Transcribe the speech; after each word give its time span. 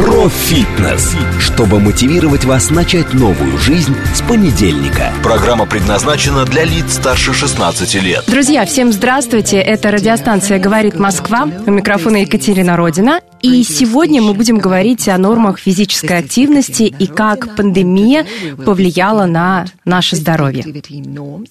Про 0.00 0.30
фитнес, 0.30 1.14
чтобы 1.38 1.78
мотивировать 1.78 2.46
вас 2.46 2.70
начать 2.70 3.12
новую 3.12 3.58
жизнь 3.58 3.94
с 4.14 4.22
понедельника. 4.22 5.12
Программа 5.22 5.66
предназначена 5.66 6.46
для 6.46 6.64
лиц 6.64 6.94
старше 6.94 7.34
16 7.34 8.02
лет. 8.02 8.24
Друзья, 8.26 8.64
всем 8.64 8.92
здравствуйте. 8.92 9.58
Это 9.58 9.90
радиостанция 9.90 10.58
«Говорит 10.58 10.98
Москва». 10.98 11.46
У 11.66 11.70
микрофона 11.70 12.22
Екатерина 12.22 12.78
Родина. 12.78 13.20
И 13.42 13.62
сегодня 13.62 14.20
мы 14.20 14.34
будем 14.34 14.58
говорить 14.58 15.08
о 15.08 15.16
нормах 15.16 15.58
физической 15.58 16.18
активности 16.18 16.82
и 16.82 17.06
как 17.06 17.56
пандемия 17.56 18.26
повлияла 18.64 19.24
на 19.24 19.66
наше 19.84 20.16
здоровье. 20.16 20.64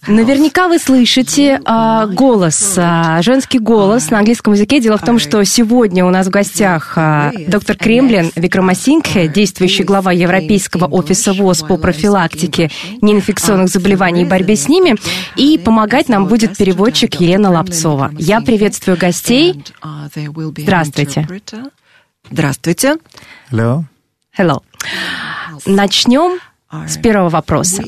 Наверняка 0.07 0.67
вы 0.67 0.77
слышите 0.77 1.59
э, 1.65 2.07
голос, 2.13 2.75
э, 2.77 3.21
женский 3.21 3.57
голос 3.57 4.11
на 4.11 4.19
английском 4.19 4.53
языке. 4.53 4.79
Дело 4.79 4.97
в 4.97 5.03
том, 5.03 5.17
что 5.17 5.43
сегодня 5.43 6.05
у 6.05 6.11
нас 6.11 6.27
в 6.27 6.29
гостях 6.29 6.93
э, 6.95 7.31
доктор 7.47 7.75
Кремлин 7.75 8.31
Викрамасингхе, 8.39 9.27
действующий 9.27 9.83
глава 9.83 10.11
Европейского 10.11 10.85
офиса 10.85 11.33
ВОЗ 11.33 11.63
по 11.63 11.77
профилактике 11.77 12.69
неинфекционных 13.01 13.69
заболеваний 13.69 14.23
и 14.23 14.25
борьбе 14.25 14.55
с 14.55 14.67
ними. 14.67 14.95
И 15.35 15.57
помогать 15.57 16.09
нам 16.09 16.27
будет 16.27 16.57
переводчик 16.57 17.15
Елена 17.15 17.51
Лапцова. 17.51 18.11
Я 18.17 18.41
приветствую 18.41 18.97
гостей. 18.97 19.63
Здравствуйте. 20.57 21.27
Здравствуйте. 22.29 22.97
Hello. 23.51 23.83
Hello. 24.37 24.61
Начнем 25.65 26.39
с 26.87 26.97
первого 26.97 27.29
вопроса. 27.29 27.83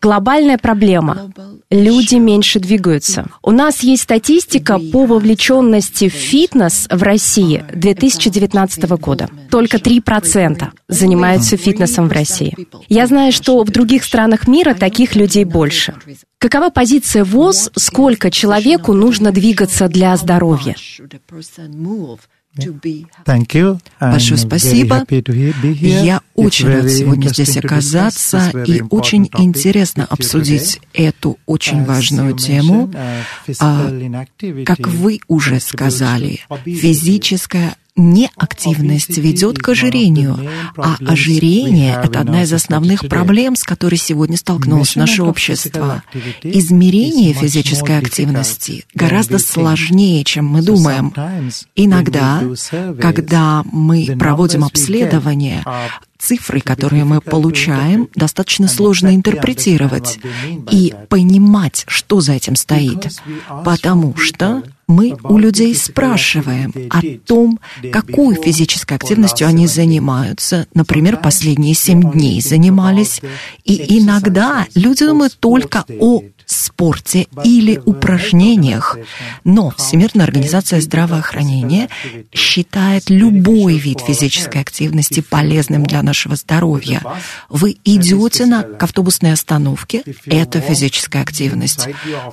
Глобальная 0.00 0.58
проблема. 0.58 1.32
Люди 1.70 2.16
меньше 2.16 2.60
двигаются. 2.60 3.26
У 3.42 3.50
нас 3.50 3.82
есть 3.82 4.02
статистика 4.02 4.78
по 4.78 5.06
вовлеченности 5.06 6.08
в 6.08 6.12
фитнес 6.12 6.86
в 6.90 7.02
России 7.02 7.64
2019 7.72 8.84
года. 8.98 9.28
Только 9.50 9.78
3% 9.78 10.68
занимаются 10.88 11.56
фитнесом 11.56 12.08
в 12.08 12.12
России. 12.12 12.54
Я 12.88 13.06
знаю, 13.06 13.32
что 13.32 13.62
в 13.62 13.70
других 13.70 14.04
странах 14.04 14.46
мира 14.46 14.74
таких 14.74 15.14
людей 15.14 15.44
больше. 15.44 15.94
Какова 16.38 16.70
позиция 16.70 17.24
ВОЗ, 17.24 17.70
сколько 17.76 18.30
человеку 18.30 18.92
нужно 18.92 19.30
двигаться 19.30 19.88
для 19.88 20.16
здоровья? 20.16 20.74
Thank 22.54 23.54
you. 23.54 23.80
Большое 23.98 24.38
спасибо. 24.38 25.06
Я 25.80 26.20
очень 26.34 26.68
рад 26.68 26.90
сегодня 26.90 27.28
здесь 27.28 27.56
оказаться 27.56 28.50
и 28.66 28.82
очень 28.90 29.30
интересно 29.38 30.04
обсудить 30.04 30.80
эту 30.92 31.38
очень 31.46 31.84
важную 31.84 32.36
тему. 32.36 32.92
uh, 32.92 33.56
А, 33.60 34.64
Как 34.66 34.80
вы 34.86 35.20
уже 35.28 35.60
сказали, 35.60 36.40
физическая 36.64 37.76
неактивность 37.96 39.18
ведет 39.18 39.58
к 39.58 39.68
ожирению, 39.68 40.38
а 40.76 40.96
ожирение– 41.06 42.00
это 42.04 42.20
одна 42.20 42.42
из 42.42 42.52
основных 42.52 43.08
проблем, 43.08 43.56
с 43.56 43.64
которой 43.64 43.96
сегодня 43.96 44.36
столкнулось 44.36 44.96
наше 44.96 45.22
общество. 45.22 46.02
Измерение 46.42 47.34
физической 47.34 47.98
активности 47.98 48.84
гораздо 48.94 49.38
сложнее, 49.38 50.24
чем 50.24 50.46
мы 50.46 50.62
думаем. 50.62 51.12
Иногда, 51.76 52.42
когда 53.00 53.62
мы 53.70 54.16
проводим 54.18 54.64
обследование, 54.64 55.64
цифры, 56.22 56.60
которые 56.60 57.04
мы 57.04 57.20
получаем, 57.20 58.08
достаточно 58.14 58.68
сложно 58.68 59.14
интерпретировать 59.14 60.20
и 60.70 60.94
понимать, 61.08 61.84
что 61.88 62.20
за 62.20 62.32
этим 62.32 62.54
стоит. 62.54 63.08
Потому 63.64 64.16
что 64.16 64.62
мы 64.86 65.16
у 65.22 65.38
людей 65.38 65.74
спрашиваем 65.74 66.72
о 66.90 67.00
том, 67.26 67.58
какой 67.92 68.36
физической 68.36 68.94
активностью 68.94 69.46
они 69.46 69.66
занимаются. 69.66 70.66
Например, 70.74 71.16
последние 71.16 71.74
семь 71.74 72.02
дней 72.12 72.40
занимались. 72.40 73.20
И 73.64 73.98
иногда 73.98 74.66
люди 74.74 75.04
думают 75.04 75.38
только 75.38 75.84
о 75.98 76.22
спорте 76.52 77.26
или 77.44 77.80
упражнениях. 77.84 78.98
Но 79.44 79.72
Всемирная 79.76 80.26
организация 80.26 80.80
здравоохранения 80.80 81.88
считает 82.32 83.10
любой 83.10 83.76
вид 83.76 84.00
физической 84.00 84.60
активности 84.60 85.20
полезным 85.20 85.84
для 85.84 86.02
нашего 86.02 86.36
здоровья. 86.36 87.02
Вы 87.48 87.76
идете 87.84 88.46
на, 88.46 88.62
к 88.62 88.82
автобусной 88.82 89.32
остановке, 89.32 90.02
это 90.26 90.60
физическая 90.60 91.22
активность. 91.22 91.88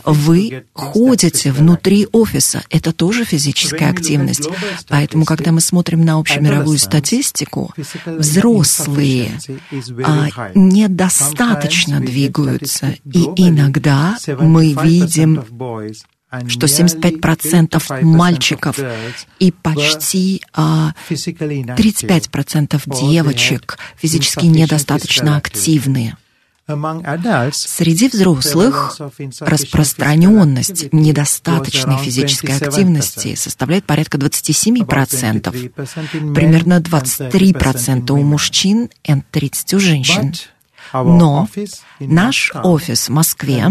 Вы 0.06 0.64
ходите 0.74 1.52
внутри 1.52 2.08
офиса, 2.12 2.64
это 2.70 2.92
тоже 2.92 3.26
физическая 3.26 3.92
активность. 3.92 4.48
Поэтому, 4.88 5.26
когда 5.26 5.52
мы 5.52 5.62
смотрим 5.62 6.04
на 6.04 6.20
общемировую 6.20 6.78
статистику, 6.78 7.74
взрослые 8.06 9.32
а, 10.04 10.28
недостаточно 10.56 12.00
двигаются, 12.00 12.96
и 13.06 13.24
иногда 13.36 14.09
мы 14.40 14.74
видим 14.74 15.44
что 16.48 16.68
75% 16.68 18.04
мальчиков 18.04 18.78
и 19.40 19.52
почти 19.52 20.44
а, 20.54 20.94
35% 21.10 22.84
девочек 22.86 23.80
физически 23.98 24.46
недостаточно 24.46 25.38
активны. 25.38 26.16
Среди 27.52 28.10
взрослых 28.10 29.02
распространенность 29.40 30.94
недостаточной 30.94 31.98
физической 31.98 32.58
активности 32.58 33.34
составляет 33.34 33.86
порядка 33.86 34.20
27%, 34.20 36.34
примерно 36.36 36.80
23% 36.80 38.12
у 38.12 38.22
мужчин 38.22 38.92
и 39.04 39.14
30% 39.14 39.76
у 39.76 39.80
женщин. 39.80 40.32
Но 40.94 41.48
наш 42.00 42.52
офис 42.56 43.10
в 43.10 43.12
Москве 43.12 43.66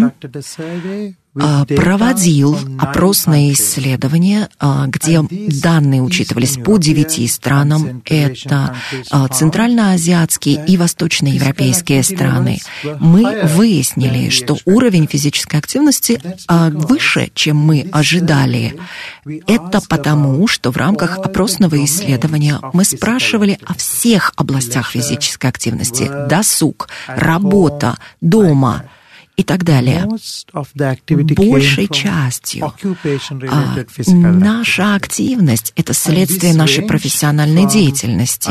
проводил 1.66 2.58
опросное 2.78 3.52
исследование, 3.52 4.48
а, 4.58 4.86
где 4.86 5.20
данные 5.30 6.02
учитывались 6.02 6.56
по 6.56 6.78
девяти 6.78 7.26
странам. 7.28 8.02
Это 8.04 8.76
а, 9.10 9.28
центральноазиатские 9.28 10.64
и 10.66 10.76
восточноевропейские 10.76 12.02
страны. 12.02 12.58
Мы 13.00 13.42
выяснили, 13.44 14.30
что 14.30 14.56
уровень 14.64 15.06
физической 15.06 15.56
активности 15.56 16.20
выше, 16.48 17.30
чем 17.34 17.56
мы 17.56 17.88
ожидали. 17.92 18.76
Это 19.46 19.80
потому, 19.88 20.46
что 20.46 20.70
в 20.70 20.76
рамках 20.76 21.18
опросного 21.18 21.82
исследования 21.84 22.60
мы 22.72 22.84
спрашивали 22.84 23.58
о 23.66 23.74
всех 23.74 24.32
областях 24.36 24.90
физической 24.90 25.46
активности. 25.46 26.10
Досуг, 26.28 26.88
работа, 27.06 27.96
дома– 28.20 28.84
и 29.38 29.44
так 29.44 29.62
далее. 29.62 30.04
Большей 31.36 31.86
частью 31.88 32.74
а, 33.48 33.78
наша 34.08 34.96
активность– 34.96 35.72
это 35.76 35.94
следствие 35.94 36.54
нашей 36.54 36.84
профессональной 36.84 37.66
деятельности. 37.68 38.50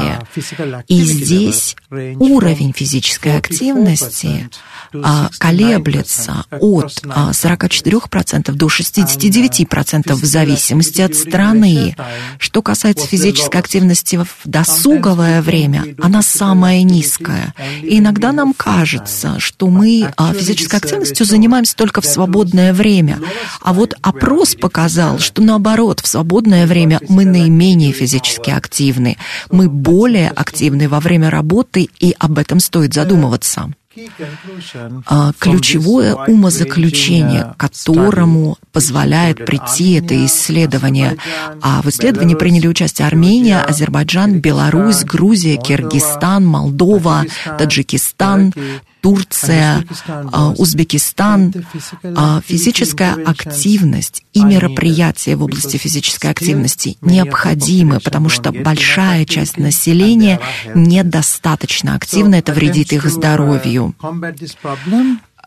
И 0.88 1.02
здесь 1.02 1.76
уровень 1.92 2.72
физической 2.74 3.38
активности 3.38 4.50
а, 4.94 5.30
колеблется 5.38 6.46
от 6.52 7.02
а, 7.10 7.32
44% 7.32 8.54
до 8.54 8.68
69% 8.68 10.14
в 10.14 10.26
зависимости 10.26 11.02
от 11.02 11.16
страны. 11.16 11.98
Что 12.40 12.62
касается 12.62 13.08
физической 13.08 13.58
активности 13.58 14.16
в 14.16 14.30
досуговое 14.46 15.42
время, 15.42 15.84
она 16.02 16.22
самая 16.22 16.84
низкая. 16.84 17.54
И 17.82 18.00
иногда 18.00 18.32
нам 18.32 18.54
кажется, 18.54 19.42
что 19.42 19.68
мы 19.68 20.14
а, 20.16 20.32
активностью 20.78 21.26
занимаемся 21.26 21.76
только 21.76 22.02
в 22.02 22.06
свободное 22.06 22.74
время. 22.74 23.20
А 23.62 23.74
вот 23.74 23.94
опрос 24.02 24.56
показал, 24.56 25.20
что 25.20 25.42
наоборот, 25.42 26.00
в 26.00 26.08
свободное 26.08 26.66
время 26.66 27.00
мы 27.10 27.26
наименее 27.26 27.92
физически 27.92 28.50
активны. 28.50 29.18
Мы 29.52 29.70
более 29.70 30.30
активны 30.30 30.88
во 30.88 31.00
время 31.00 31.30
работы, 31.30 31.90
и 32.00 32.16
об 32.20 32.38
этом 32.38 32.60
стоит 32.60 32.94
задумываться. 32.94 33.72
А, 35.06 35.32
ключевое 35.40 36.14
умозаключение, 36.14 37.56
которому 37.58 38.58
позволяет 38.72 39.46
прийти 39.46 39.94
это 39.94 40.26
исследование. 40.26 41.18
А 41.62 41.82
в 41.82 41.88
исследовании 41.88 42.36
приняли 42.36 42.68
участие 42.68 43.08
Армения, 43.08 43.60
Азербайджан, 43.60 44.40
Беларусь, 44.40 45.04
Грузия, 45.04 45.58
Киргизстан, 45.58 46.46
Молдова, 46.46 47.26
Таджикистан, 47.58 48.54
Турция, 49.08 49.86
а, 50.34 50.52
Узбекистан. 50.58 51.54
А, 52.04 52.42
физическая 52.46 53.16
активность 53.26 54.24
и 54.34 54.44
мероприятия 54.44 55.38
в 55.38 55.44
области 55.44 55.78
физической 55.78 56.30
активности 56.30 56.98
необходимы, 57.00 58.02
потому 58.02 58.28
что 58.28 58.52
большая 58.52 59.24
часть 59.24 59.58
населения 59.58 60.42
недостаточно 60.76 61.96
активна, 61.96 62.36
это 62.36 62.52
вредит 62.52 62.92
их 62.92 63.10
здоровью. 63.10 63.96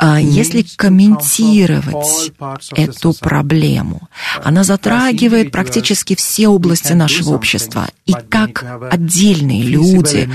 А 0.02 0.18
если 0.18 0.64
комментировать 0.76 2.32
эту 2.74 3.12
проблему, 3.12 4.08
она 4.42 4.64
затрагивает 4.64 5.52
практически 5.52 6.16
все 6.16 6.48
области 6.48 6.94
нашего 6.94 7.34
общества. 7.34 7.86
И 8.06 8.14
как 8.30 8.64
отдельные 8.90 9.62
люди, 9.62 10.26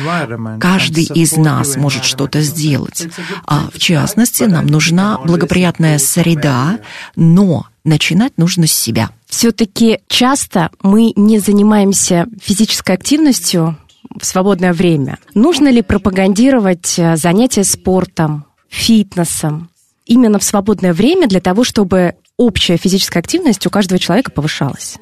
каждый 0.59 1.05
из 1.05 1.35
нас 1.35 1.77
может 1.77 2.05
что-то 2.05 2.41
сделать. 2.41 3.07
А 3.47 3.67
в 3.73 3.79
частности, 3.79 4.43
нам 4.43 4.67
нужна 4.67 5.17
благоприятная 5.17 5.97
среда, 5.97 6.77
но 7.15 7.65
начинать 7.83 8.37
нужно 8.37 8.67
с 8.67 8.71
себя. 8.71 9.09
Все-таки 9.25 9.99
часто 10.07 10.69
мы 10.83 11.11
не 11.15 11.39
занимаемся 11.39 12.27
физической 12.39 12.91
активностью 12.91 13.77
в 14.15 14.25
свободное 14.27 14.73
время. 14.73 15.17
Нужно 15.33 15.69
ли 15.69 15.81
пропагандировать 15.81 16.95
э, 16.97 17.17
занятия 17.17 17.63
спортом, 17.63 18.45
фитнесом, 18.69 19.69
именно 20.05 20.39
в 20.39 20.43
свободное 20.43 20.93
время 20.93 21.27
для 21.27 21.41
того, 21.41 21.63
чтобы 21.63 22.15
общая 22.37 22.77
физическая 22.77 23.21
активность 23.21 23.65
у 23.65 23.69
каждого 23.69 23.99
человека 23.99 24.31
повышалась. 24.31 24.97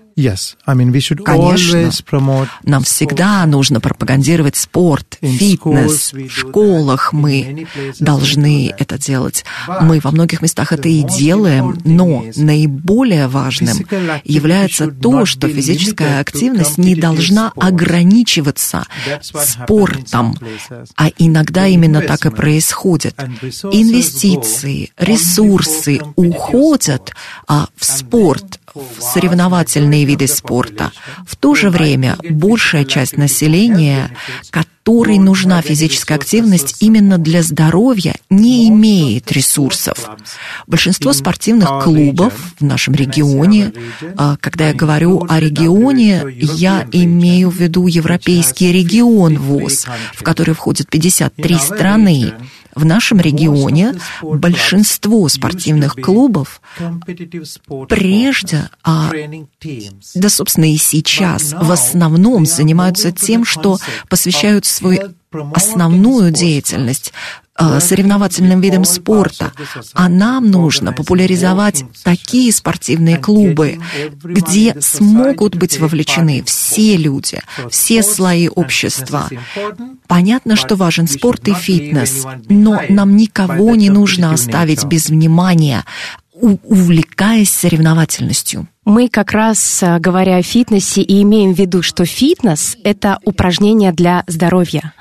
Конечно, 1.24 1.92
нам 2.64 2.84
всегда 2.84 3.46
нужно 3.46 3.80
пропагандировать 3.80 4.56
спорт, 4.56 5.18
фитнес. 5.22 6.14
В 6.14 6.30
школах 6.30 7.14
мы 7.14 7.68
должны 8.00 8.74
это 8.78 8.98
делать. 8.98 9.46
Мы 9.82 10.00
во 10.00 10.12
многих 10.12 10.42
местах 10.42 10.72
это 10.72 10.88
и 10.88 11.04
делаем, 11.04 11.80
но 11.84 12.24
наиболее 12.36 13.28
важным 13.28 13.78
является 14.24 14.88
то, 14.88 15.26
что 15.26 15.48
физическая 15.50 16.20
активность 16.20 16.78
не 16.78 16.96
должна 16.96 17.52
ограничиваться 17.56 18.86
спортом, 19.22 20.38
а 20.96 21.10
иногда 21.18 21.68
именно 21.68 22.02
так 22.02 22.26
и 22.26 22.30
происходит. 22.30 23.16
Инвестиции, 23.72 24.92
ресурсы 24.98 26.00
уходят 26.16 27.14
а, 27.48 27.68
в 27.76 27.86
спорт, 27.86 28.60
в 28.74 29.02
соревновательные 29.02 30.06
виды 30.06 30.28
спорта. 30.28 30.92
В 31.26 31.36
то 31.36 31.56
же 31.56 31.70
время 31.70 32.18
большая 32.30 32.86
часть 32.86 33.18
населения, 33.18 34.16
которой 34.84 35.18
нужна 35.18 35.62
физическая 35.62 36.18
активность 36.18 36.76
именно 36.82 37.18
для 37.18 37.42
здоровья, 37.42 38.16
не 38.30 38.68
имеет 38.68 39.32
ресурсов. 39.32 40.10
Большинство 40.68 41.14
спортивных 41.14 41.84
клубов 41.84 42.34
в 42.60 42.66
нашем 42.66 42.94
регионе, 42.94 43.72
а, 44.18 44.36
когда 44.42 44.68
я 44.68 44.74
говорю 44.74 45.26
о 45.30 45.40
регионе, 45.40 46.26
я 46.38 46.86
имею 46.92 47.50
в 47.50 47.56
виду 47.56 47.88
Европейский 47.88 48.74
регион 48.74 49.38
ВОЗ, 49.38 49.86
в 50.14 50.22
который 50.22 50.54
входят 50.54 50.90
53 50.90 51.56
страны. 51.60 52.34
В 52.76 52.86
нашем 52.86 53.20
регионе 53.20 53.94
большинство 54.22 55.30
спортивных 55.30 55.94
клубов 55.96 56.60
прежде, 57.88 58.70
а, 58.84 59.12
да, 60.16 60.30
собственно, 60.30 60.74
и 60.74 60.78
сейчас 60.78 61.54
в 61.54 61.72
основном 61.72 62.48
занимаются 62.48 63.12
тем, 63.12 63.46
что 63.46 63.78
посвящают 64.10 64.66
свою 64.74 65.14
основную 65.54 66.32
деятельность 66.32 67.14
Э, 67.56 67.80
соревновательным 67.80 68.62
видом 68.62 68.84
спорта, 68.84 69.52
а 69.94 70.10
нам 70.10 70.50
нужно 70.50 70.92
популяризовать 70.92 71.86
такие 72.04 72.52
спортивные 72.52 73.18
клубы, 73.18 73.80
где 74.24 74.76
смогут 74.82 75.56
быть 75.56 75.80
вовлечены 75.80 76.44
все 76.48 76.98
люди, 76.98 77.42
все 77.70 78.02
слои 78.02 78.48
общества. 78.48 79.30
Понятно, 80.08 80.56
что 80.56 80.76
важен 80.76 81.08
спорт 81.08 81.48
и 81.48 81.54
фитнес, 81.54 82.26
но 82.50 82.82
нам 82.90 83.16
никого 83.16 83.76
не 83.76 83.92
нужно 83.92 84.34
оставить 84.34 84.86
без 84.86 85.10
внимания, 85.10 85.86
увлекаясь 86.34 87.52
соревновательностью. 87.52 88.68
Мы 88.86 89.08
как 89.08 89.32
раз, 89.32 89.82
э, 89.82 90.00
говоря 90.00 90.38
о 90.38 90.42
фитнесе, 90.42 91.02
и 91.02 91.22
имеем 91.22 91.54
в 91.54 91.60
виду, 91.60 91.82
что 91.82 92.06
фитнес— 92.06 92.78
это 92.84 93.20
упражнение 93.24 93.92
для 93.92 94.24
здоровья, 94.28 94.94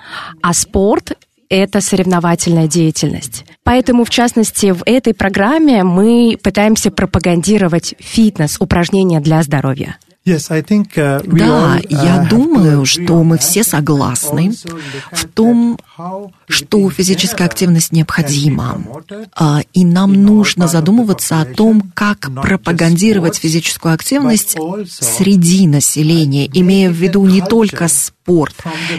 а 0.43 0.53
спорт 0.53 1.13
это 1.49 1.83
соревновательная 1.83 2.67
деятельность. 2.67 3.45
Поэтому, 3.63 4.05
в 4.05 4.11
частности, 4.11 4.71
в 4.71 4.83
этой 4.87 5.13
программе 5.13 5.85
мы 5.85 6.39
пытаемся 6.43 6.91
пропагандировать 6.91 7.95
фитнес, 7.99 8.57
упражнения 8.59 9.21
для 9.21 9.43
здоровья. 9.43 9.99
Uh, 10.25 11.21
да, 11.27 11.81
я 11.89 12.23
uh, 12.23 12.29
думаю, 12.29 12.85
что 12.85 13.25
мы 13.25 13.39
все 13.39 13.65
согласны 13.65 14.53
в 15.11 15.27
том, 15.27 15.77
что 16.49 16.89
физическая 16.91 17.49
активность 17.49 17.91
необходима, 17.91 18.81
а, 19.35 19.63
и 19.73 19.85
нам 19.85 20.13
нужно 20.13 20.69
задумываться 20.69 21.41
о 21.41 21.45
том, 21.45 21.91
как 21.95 22.31
пропагандировать 22.41 23.37
физическую 23.37 23.95
активность 23.95 24.57
среди 24.89 25.67
населения, 25.67 26.47
имея 26.47 26.91
в 26.91 26.95
виду 26.95 27.27
не 27.27 27.41
только 27.41 27.89
спорт, 27.89 28.22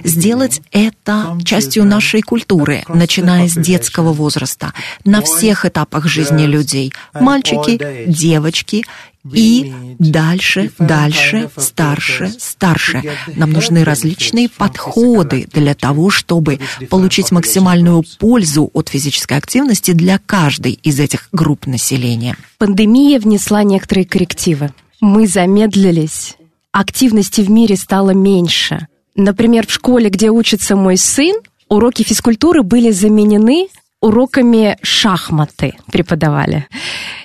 сделать 0.03 0.61
это 0.71 1.37
частью 1.43 1.85
нашей 1.85 2.21
культуры, 2.21 2.83
начиная 2.87 3.47
с 3.47 3.53
детского 3.53 4.13
возраста, 4.13 4.73
на 5.05 5.21
всех 5.21 5.65
этапах 5.65 6.07
жизни 6.07 6.45
людей, 6.45 6.93
мальчики, 7.13 8.05
девочки 8.07 8.85
и 9.31 9.73
дальше, 9.99 10.71
дальше, 10.77 11.49
старше, 11.55 12.33
старше. 12.37 13.03
Нам 13.35 13.51
нужны 13.51 13.83
различные 13.85 14.49
подходы 14.49 15.47
для 15.53 15.75
того, 15.75 16.09
чтобы 16.09 16.59
получить 16.89 17.31
максимальную 17.31 18.03
пользу 18.19 18.69
от 18.73 18.89
физической 18.89 19.37
активности 19.37 19.91
для 19.91 20.19
каждой 20.19 20.73
из 20.73 20.99
этих 20.99 21.29
групп 21.31 21.67
населения. 21.67 22.35
Пандемия 22.57 23.19
внесла 23.19 23.63
некоторые 23.63 24.05
коррективы. 24.05 24.73
Мы 24.99 25.27
замедлились. 25.27 26.35
Активности 26.71 27.41
в 27.41 27.49
мире 27.49 27.77
стало 27.77 28.11
меньше. 28.11 28.87
Например, 29.15 29.67
в 29.67 29.71
школе, 29.71 30.09
где 30.09 30.29
учится 30.29 30.75
мой 30.75 30.97
сын, 30.97 31.35
уроки 31.69 32.03
физкультуры 32.03 32.63
были 32.63 32.91
заменены 32.91 33.67
уроками 34.03 34.77
шахматы 34.81 35.75
преподавали. 35.89 36.67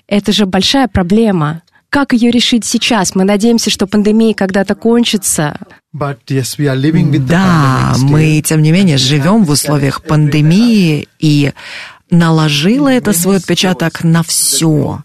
Это 0.07 0.31
же 0.31 0.47
большая 0.47 0.87
проблема. 0.87 1.63
Как 1.91 2.13
ее 2.13 2.31
решить 2.31 2.65
сейчас? 2.65 3.17
Мы 3.17 3.25
надеемся, 3.25 3.69
что 3.69 3.87
пандемия 3.89 4.33
когда-то 4.33 4.77
кончится. 4.77 5.59
Да, 7.27 7.95
мы, 7.99 8.41
тем 8.43 8.63
не 8.63 8.71
менее, 8.71 8.97
живем 8.97 9.45
в 9.45 9.51
условиях 9.51 10.05
пандемии, 10.05 11.09
и 11.19 11.53
наложила 12.11 12.89
это 12.89 13.13
свой 13.13 13.37
отпечаток 13.37 14.03
на 14.05 14.23
все. 14.23 15.01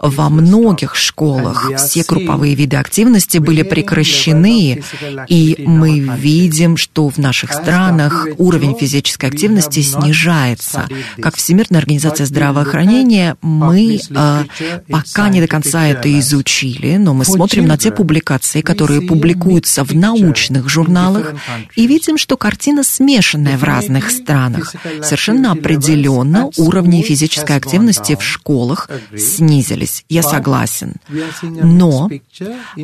Во 0.00 0.30
многих 0.30 0.94
школах 0.94 1.70
все 1.76 2.02
групповые 2.06 2.54
виды 2.54 2.76
активности 2.76 3.38
были 3.38 3.62
прекращены, 3.62 4.82
и 5.28 5.64
мы 5.66 6.00
видим, 6.16 6.76
что 6.76 7.08
в 7.08 7.18
наших 7.18 7.52
странах 7.52 8.26
уровень 8.38 8.76
физической 8.78 9.26
активности 9.26 9.80
снижается. 9.80 10.88
Как 11.20 11.36
Всемирная 11.36 11.80
организация 11.80 12.26
здравоохранения 12.26 13.36
мы 13.42 13.98
э, 13.98 14.44
пока 14.88 15.28
не 15.28 15.40
до 15.40 15.46
конца 15.46 15.86
это 15.86 16.18
изучили, 16.18 16.96
но 16.96 17.12
мы 17.14 17.24
смотрим 17.24 17.66
на 17.66 17.76
те 17.76 17.90
публикации, 17.90 18.62
которые 18.62 19.02
публикуются 19.02 19.84
в 19.84 19.94
научных 19.94 20.68
журналах, 20.68 21.34
и 21.74 21.86
видим, 21.86 22.16
что 22.18 22.36
картина 22.36 22.82
смешанная 22.82 23.58
в 23.58 23.64
разных 23.64 24.10
странах. 24.10 24.74
Совершенно 25.02 25.52
определенно 25.52 26.45
уровни 26.56 27.02
физической 27.02 27.56
активности 27.56 28.16
в 28.16 28.22
школах 28.22 28.88
снизились. 29.16 30.04
Я 30.08 30.22
согласен. 30.22 30.94
Но 31.42 32.10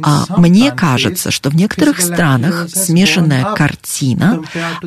а, 0.03 0.25
мне 0.37 0.71
кажется, 0.73 1.31
что 1.31 1.51
в 1.51 1.57
некоторых 1.57 2.01
странах 2.01 2.69
смешанная 2.73 3.55
картина 3.55 4.43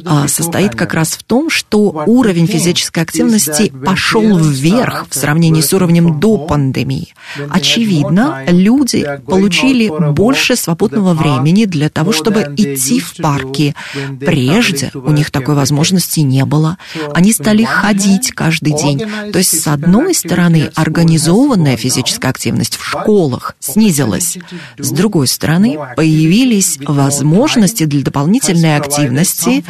а, 0.06 0.28
состоит 0.28 0.76
как 0.76 0.94
раз 0.94 1.10
в 1.10 1.24
том, 1.24 1.50
что 1.50 2.04
уровень 2.06 2.48
физической 2.48 3.04
активности 3.04 3.70
пошел 3.70 4.38
вверх 4.38 5.08
в 5.10 5.16
сравнении 5.16 5.62
с 5.62 5.74
уровнем 5.74 6.20
до 6.20 6.38
пандемии. 6.38 7.14
Очевидно, 7.50 8.44
люди 8.48 9.06
получили 9.26 9.92
больше 10.12 10.56
свободного 10.56 11.14
времени 11.14 11.66
для 11.66 11.90
того, 11.90 12.12
чтобы 12.12 12.42
идти 12.58 13.00
в 13.00 13.16
парки. 13.18 13.76
Прежде 14.20 14.92
у 14.94 15.12
них 15.12 15.32
такой 15.32 15.56
возможности 15.56 16.22
не 16.22 16.46
было. 16.46 16.78
Они 17.14 17.32
стали 17.32 17.64
ходить 17.64 18.32
каждый 18.32 18.65
каждый 18.72 18.84
день. 18.84 19.32
То 19.32 19.38
есть, 19.38 19.62
с 19.62 19.68
одной 19.68 20.14
стороны, 20.14 20.72
организованная 20.76 21.78
физическая 21.78 22.32
активность 22.32 22.78
в 22.78 22.86
школах 22.86 23.56
снизилась. 23.60 24.38
С 24.78 24.92
другой 24.92 25.28
стороны, 25.28 25.78
появились 25.96 26.80
возможности 26.86 27.86
для 27.86 28.02
дополнительной 28.02 28.78
активности, 28.78 29.64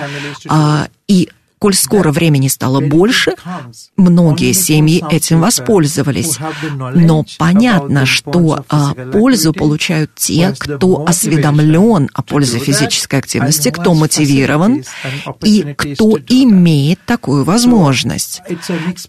а, 0.48 0.88
и 1.08 1.30
коль 1.60 1.74
скоро 1.74 2.12
времени 2.12 2.48
стало 2.48 2.80
больше, 2.80 3.34
многие 3.98 4.54
семьи 4.54 5.04
этим 5.10 5.42
воспользовались. 5.42 6.38
Но 6.94 7.26
понятно, 7.38 8.06
что 8.06 8.66
а, 8.70 8.94
пользу 9.12 9.54
получают 9.54 10.12
те, 10.16 10.54
кто 10.58 11.06
осведомлен 11.06 12.10
о 12.14 12.22
пользе 12.22 12.60
физической 12.60 13.20
активности, 13.20 13.70
кто 13.70 13.94
мотивирован 13.94 14.84
и 15.44 15.74
кто 15.78 16.18
имеет 16.28 17.00
такую 17.06 17.44
возможность. 17.44 18.42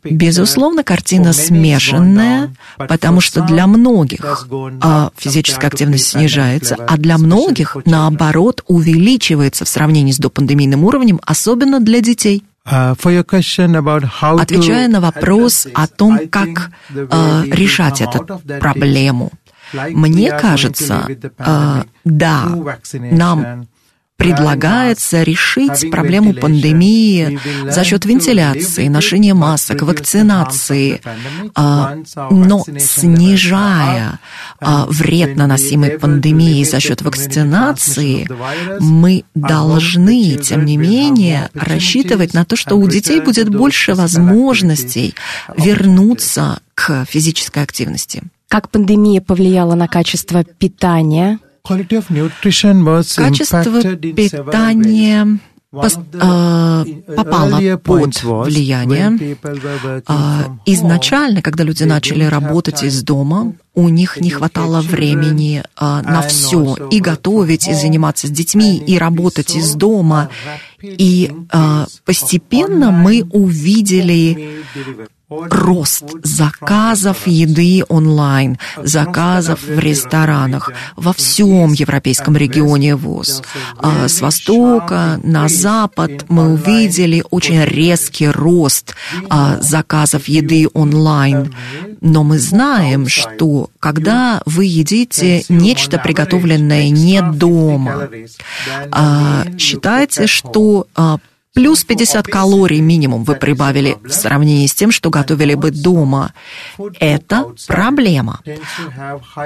Безусловно, 0.05 0.83
картина 0.83 1.33
смешанная, 1.33 2.55
потому 2.77 3.21
что 3.21 3.43
для 3.43 3.67
многих 3.67 4.49
а, 4.81 5.11
физическая 5.17 5.69
активность 5.69 6.07
снижается, 6.07 6.75
а 6.75 6.97
для 6.97 7.19
многих, 7.19 7.77
наоборот, 7.85 8.63
увеличивается 8.67 9.65
в 9.65 9.69
сравнении 9.69 10.13
с 10.13 10.19
допандемийным 10.19 10.85
уровнем, 10.85 11.21
особенно 11.25 11.81
для 11.81 12.01
детей. 12.01 12.46
Отвечая 14.41 14.89
на 14.89 15.01
вопрос 15.01 15.69
о 15.73 15.87
том, 15.87 16.29
как 16.29 16.71
э, 16.91 17.45
решать 17.47 18.01
эту 18.01 18.41
проблему, 18.61 19.31
мне 19.73 20.33
кажется, 20.33 21.07
э, 21.39 21.83
да, 22.05 22.43
нам 22.95 23.69
предлагается 24.17 25.23
решить 25.23 25.91
проблему 25.91 26.33
пандемии 26.35 27.39
за 27.69 27.85
счет 27.85 28.05
вентиляции, 28.05 28.89
ношения 28.89 29.35
масок, 29.35 29.83
вакцинации, 29.83 31.01
а, 31.55 31.97
но 32.31 32.65
снижая 32.79 34.19
а, 34.61 34.87
вред, 34.89 35.37
наносимый 35.37 35.99
пандемией 35.99 36.65
за 36.65 36.81
счет 36.81 37.03
вакцинации, 37.03 38.29
мы 38.81 39.25
должны, 39.35 40.37
тем 40.37 40.65
не 40.65 40.77
менее, 40.77 41.51
рассчитывать 41.55 42.33
на 42.33 42.45
то, 42.45 42.57
что 42.57 42.77
у 42.77 42.89
детей 42.89 43.21
будет 43.21 43.49
больше 43.49 43.95
возможностей 43.95 45.15
вернуться 45.57 46.61
к 46.75 47.05
физической 47.05 47.63
активности. 47.63 48.23
Как 48.49 48.71
пандемия 48.71 49.21
повлияла 49.21 49.75
на 49.75 49.89
качество 49.89 50.45
питания 50.45 51.39
Качество 53.17 53.83
питания 53.97 55.39
э, 55.73 56.85
попало 57.17 57.77
под 57.79 58.23
влияние. 58.23 59.37
А, 60.07 60.57
изначально, 60.65 61.43
когда 61.43 61.65
люди 61.65 61.85
начали 61.85 62.25
работать 62.25 62.83
из 62.83 63.03
дома, 63.03 63.55
у 63.75 63.89
них 63.89 64.19
не 64.21 64.31
хватало 64.31 64.81
времени 64.81 65.63
а, 65.77 66.03
на 66.03 66.23
все, 66.23 66.77
и 66.91 67.01
готовить, 67.01 67.69
и 67.69 67.75
заниматься 67.75 68.27
с 68.27 68.31
детьми, 68.31 68.79
и 68.79 68.99
работать 68.99 69.55
из 69.57 69.75
дома. 69.75 70.31
И 70.83 71.33
а, 71.51 71.87
постепенно 72.05 72.91
мы 72.91 73.27
увидели 73.33 74.63
рост 75.29 76.05
заказов 76.23 77.27
еды 77.27 77.83
онлайн, 77.89 78.59
заказов 78.83 79.63
в 79.63 79.79
ресторанах 79.79 80.71
во 80.95 81.13
всем 81.13 81.73
европейском 81.73 82.37
регионе 82.37 82.95
ВОЗ. 82.95 83.43
А 83.79 84.07
с 84.09 84.21
востока 84.21 85.21
на 85.25 85.49
запад 85.49 86.27
мы 86.29 86.53
увидели 86.53 87.25
очень 87.31 87.65
резкий 87.65 88.29
рост 88.29 88.95
а, 89.29 89.59
заказов 89.61 90.29
еды 90.29 90.69
онлайн. 90.73 91.53
Но 92.01 92.23
мы 92.23 92.39
знаем, 92.39 93.09
что 93.09 93.71
когда 93.81 94.43
вы 94.47 94.67
едите 94.67 95.45
нечто 95.49 95.99
приготовленное 95.99 96.89
не 96.91 97.21
дома, 97.21 98.09
а, 98.93 99.45
считайте, 99.59 100.29
что 100.29 100.87
Плюс 101.57 101.85
50 101.85 102.27
калорий 102.27 102.81
минимум 102.81 103.25
вы 103.25 103.35
прибавили 103.35 103.97
в 104.05 104.11
сравнении 104.11 104.67
с 104.67 104.75
тем, 104.75 104.91
что 104.91 105.09
готовили 105.09 105.55
бы 105.55 105.71
дома. 105.71 106.35
Это 107.01 107.47
проблема. 107.67 108.41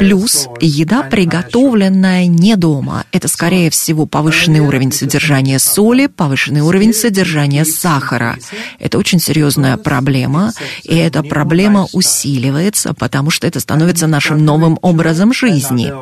Плюс 0.00 0.48
еда, 0.60 1.04
приготовленная 1.04 2.26
не 2.26 2.56
дома. 2.56 3.04
Это, 3.12 3.28
скорее 3.28 3.70
всего, 3.70 4.06
повышенный 4.06 4.58
уровень 4.58 4.90
содержания 4.90 5.60
соли, 5.60 6.08
повышенный 6.08 6.62
уровень 6.62 6.92
содержания 6.92 7.64
сахара. 7.64 8.36
Это 8.80 8.98
очень 8.98 9.20
серьезная 9.20 9.76
проблема, 9.76 10.52
и 10.82 10.96
эта 10.96 11.22
проблема 11.22 11.86
усиливается, 11.92 12.92
потому 12.92 13.30
что 13.30 13.46
это 13.46 13.60
становится 13.60 14.08
нашим 14.08 14.44
новым 14.44 14.80
образом 14.82 15.32
жизни. 15.32 15.92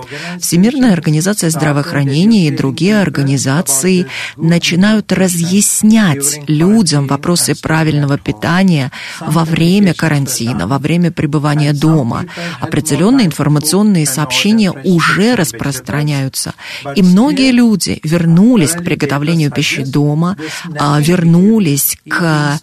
Всемирная 0.40 0.94
организация 0.94 1.50
здравоохранения 1.50 2.48
и 2.48 2.56
другие 2.56 2.98
организации 2.98 4.06
начинают 4.38 5.12
разъяснять 5.12 5.97
объяснять 5.98 6.48
людям 6.48 7.06
вопросы 7.06 7.54
правильного 7.54 8.18
питания 8.18 8.90
во 9.20 9.44
время 9.44 9.94
карантина, 9.94 10.66
во 10.66 10.78
время 10.78 11.10
пребывания 11.10 11.72
дома. 11.72 12.26
Определенные 12.60 13.26
информационные 13.26 14.06
сообщения 14.06 14.72
уже 14.84 15.34
распространяются. 15.34 16.54
И 16.94 17.02
многие 17.02 17.50
люди 17.50 18.00
вернулись 18.02 18.72
к 18.72 18.84
приготовлению 18.84 19.50
пищи 19.50 19.84
дома, 19.84 20.36
а, 20.78 21.00
вернулись 21.00 21.96
к 22.08 22.60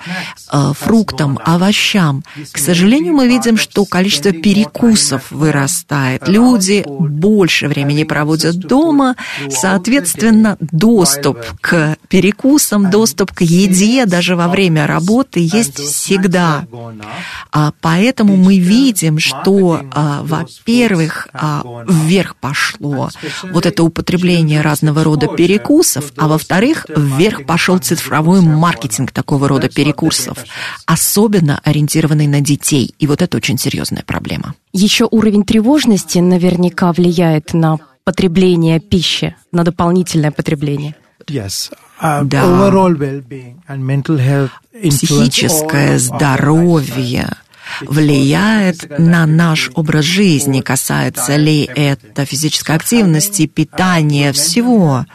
а, 0.50 0.74
фруктам, 0.74 1.40
овощам. 1.44 2.24
К 2.52 2.58
сожалению, 2.58 3.14
мы 3.14 3.28
видим, 3.28 3.58
что 3.58 3.86
количество 3.86 4.32
перекусов 4.32 5.32
вырастает. 5.32 6.28
Люди 6.28 6.84
больше 6.88 7.68
времени 7.68 8.04
проводят 8.04 8.58
дома, 8.58 9.16
соответственно, 9.50 10.58
доступ 10.60 11.40
к 11.62 11.98
перекусам, 12.08 12.90
доступ 12.90 13.25
доступ 13.26 13.38
к 13.38 13.42
еде 13.42 14.06
даже 14.06 14.36
во 14.36 14.48
время 14.48 14.88
работы 14.88 15.40
есть 15.40 15.80
всегда. 15.80 16.66
А, 17.52 17.72
поэтому 17.82 18.36
мы 18.36 18.58
видим, 18.58 19.20
что, 19.20 19.82
а, 19.92 20.22
во-первых, 20.24 21.28
а, 21.34 21.64
вверх 21.88 22.36
пошло 22.36 23.10
вот 23.44 23.66
это 23.66 23.84
употребление 23.84 24.62
разного 24.62 25.04
рода 25.04 25.28
перекусов, 25.28 26.12
а 26.18 26.28
во-вторых, 26.28 26.86
вверх 26.96 27.46
пошел 27.46 27.78
цифровой 27.78 28.42
маркетинг 28.42 29.12
такого 29.12 29.48
рода 29.48 29.70
перекурсов, 29.70 30.38
особенно 30.86 31.60
ориентированный 31.64 32.28
на 32.28 32.42
детей. 32.42 32.94
И 33.00 33.08
вот 33.08 33.22
это 33.22 33.38
очень 33.38 33.58
серьезная 33.58 34.04
проблема. 34.06 34.54
Еще 34.74 35.08
уровень 35.10 35.44
тревожности 35.44 36.20
наверняка 36.20 36.92
влияет 36.92 37.54
на 37.54 37.78
потребление 38.04 38.80
пищи, 38.80 39.36
на 39.52 39.64
дополнительное 39.64 40.32
потребление. 40.32 40.96
Да. 42.02 42.44
Психическое 44.84 45.98
здоровье 45.98 47.30
влияет 47.82 49.00
на 49.00 49.26
наш 49.26 49.72
образ 49.74 50.06
жизни, 50.06 50.62
касается 50.62 51.36
ли 51.36 51.64
это 51.64 52.26
физической 52.26 52.76
активности, 52.76 53.48
питания, 53.48 54.32
всего. 54.34 55.06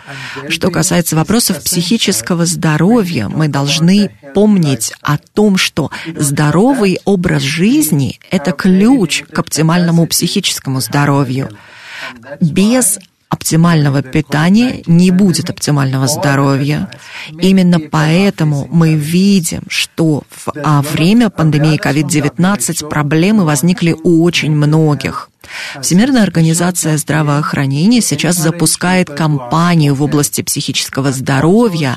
Что 0.48 0.70
касается 0.70 1.16
вопросов 1.16 1.62
психического 1.62 2.46
здоровья, 2.46 3.28
мы 3.28 3.48
должны 3.48 4.10
помнить 4.34 4.92
о 5.00 5.18
том, 5.18 5.56
что 5.56 5.90
здоровый 6.16 6.98
образ 7.04 7.42
жизни– 7.42 8.18
это 8.30 8.52
ключ 8.52 9.22
к 9.24 9.38
оптимальному 9.38 10.06
психическому 10.06 10.80
здоровью. 10.80 11.50
Без 12.40 12.98
оптимального 13.30 14.02
питания 14.02 14.82
не 14.86 15.10
будет 15.10 15.48
оптимального 15.48 16.06
здоровья. 16.08 16.90
Именно 17.30 17.78
поэтому 17.78 18.68
мы 18.70 18.94
видим, 18.94 19.62
что 19.68 20.24
в 20.28 20.52
а, 20.62 20.82
время 20.82 21.30
пандемии 21.30 21.80
COVID-19 21.80 22.88
проблемы 22.88 23.44
возникли 23.44 23.96
у 24.02 24.24
очень 24.24 24.54
многих. 24.54 25.29
Всемирная 25.80 26.22
организация 26.22 26.96
здравоохранения 26.96 28.00
сейчас 28.00 28.36
запускает 28.36 29.08
кампанию 29.08 29.94
в 29.94 30.02
области 30.02 30.42
психического 30.42 31.12
здоровья 31.12 31.96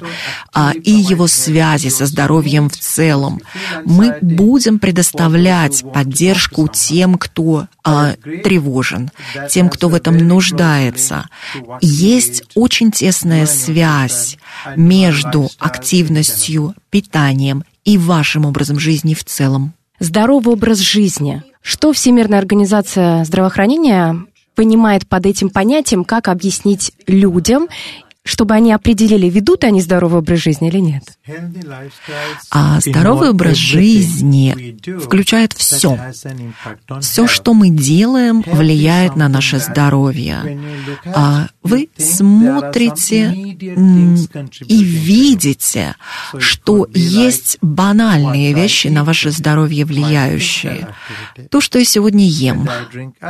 а, 0.54 0.74
и 0.74 0.92
его 0.92 1.28
связи 1.28 1.90
со 1.90 2.06
здоровьем 2.06 2.70
в 2.70 2.78
целом. 2.78 3.42
Мы 3.86 4.18
будем 4.22 4.80
предоставлять 4.80 5.84
поддержку 5.94 6.68
тем, 6.68 7.18
кто 7.18 7.68
а, 7.84 8.14
тревожен, 8.44 9.12
тем, 9.50 9.70
кто 9.70 9.90
в 9.90 9.96
этом 9.96 10.18
нуждается. 10.18 11.28
Есть 11.82 12.44
очень 12.56 12.92
тесная 12.92 13.46
связь 13.46 14.38
между 14.76 15.50
активностью, 15.60 16.76
питанием 16.90 17.64
и 17.84 17.98
вашим 17.98 18.46
образом 18.46 18.80
жизни 18.80 19.14
в 19.14 19.24
целом. 19.24 19.74
Здоровый 20.00 20.54
образ 20.54 20.80
жизни– 20.80 21.44
что 21.64 21.94
Всемирная 21.94 22.38
организация 22.38 23.24
здравоохранения 23.24 24.24
понимает 24.54 25.08
под 25.08 25.26
этим 25.26 25.50
понятием, 25.50 26.04
как 26.04 26.28
объяснить 26.28 26.92
людям 27.08 27.68
чтобы 28.26 28.54
они 28.54 28.72
определили, 28.72 29.30
ведут 29.30 29.66
они 29.66 29.82
здоровый 29.82 30.20
образ 30.20 30.40
жизни 30.40 30.70
или 30.70 30.80
нет? 30.80 31.04
А 32.52 32.80
здоровый 32.80 33.32
образ 33.32 33.58
жизни 33.58 34.78
включает 35.00 35.52
все. 35.54 36.00
Все, 37.02 37.28
что 37.28 37.54
мы 37.54 37.70
делаем, 37.70 38.42
влияет 38.46 39.18
на 39.18 39.28
наше 39.28 39.60
здоровье. 39.60 40.58
А 41.06 41.48
вы 41.64 41.90
смотрите 41.98 43.34
и 43.34 44.84
видите, 44.84 45.96
что 46.38 46.88
есть 46.94 47.58
банальные 47.62 48.54
вещи 48.54 48.88
на 48.88 49.04
ваше 49.04 49.32
здоровье 49.32 49.84
влияющие. 49.84 50.88
То, 51.50 51.60
что 51.60 51.78
я 51.78 51.84
сегодня 51.86 52.26
ем, 52.26 52.70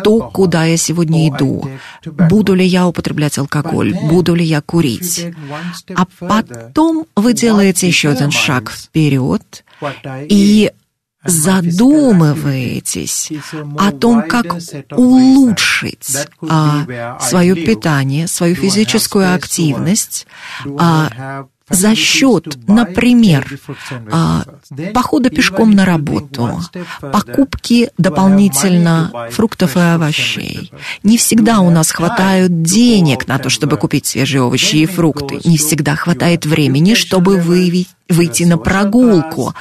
то, 0.04 0.20
куда 0.20 0.66
я 0.66 0.78
сегодня 0.78 1.30
иду, 1.30 1.68
буду 2.06 2.54
ли 2.54 2.66
я 2.66 2.88
употреблять 2.88 3.40
алкоголь, 3.40 3.94
буду 3.94 4.36
ли 4.36 4.46
я 4.46 4.62
курить. 4.62 4.83
А 5.96 6.06
потом 6.20 7.06
вы 7.16 7.34
делаете 7.34 7.88
еще 7.88 8.10
один 8.10 8.32
шаг 8.32 8.72
вперед 8.72 9.64
и 10.30 10.72
задумываетесь 11.26 13.32
о 13.78 13.92
том, 13.92 14.24
как 14.28 14.58
улучшить 14.92 16.28
а, 16.50 17.18
свое 17.22 17.56
питание, 17.56 18.28
свою 18.28 18.56
физическую 18.56 19.34
активность, 19.34 20.28
а, 20.78 21.46
за 21.74 21.96
счет, 21.96 22.58
например, 22.68 23.60
а, 24.12 24.44
похода 24.94 25.30
пешком 25.30 25.72
на 25.72 25.86
работу, 25.86 26.62
покупки 27.02 27.90
дополнительно 27.98 29.12
фруктов 29.32 29.76
и 29.76 29.80
овощей. 29.80 30.72
Не 31.04 31.18
всегда 31.18 31.60
у 31.60 31.70
нас 31.70 31.92
хватает 31.92 32.62
денег 32.62 33.28
на 33.28 33.40
то, 33.40 33.50
чтобы 33.50 33.78
купить 33.78 34.06
свежие 34.06 34.44
овощи 34.44 34.78
и 34.78 34.86
фрукты. 34.86 35.40
Не 35.44 35.58
всегда 35.58 35.96
хватает 35.96 36.46
времени, 36.46 36.94
чтобы 36.94 37.38
выйти 37.40 38.44
на 38.44 38.58
прогулку. 38.58 39.54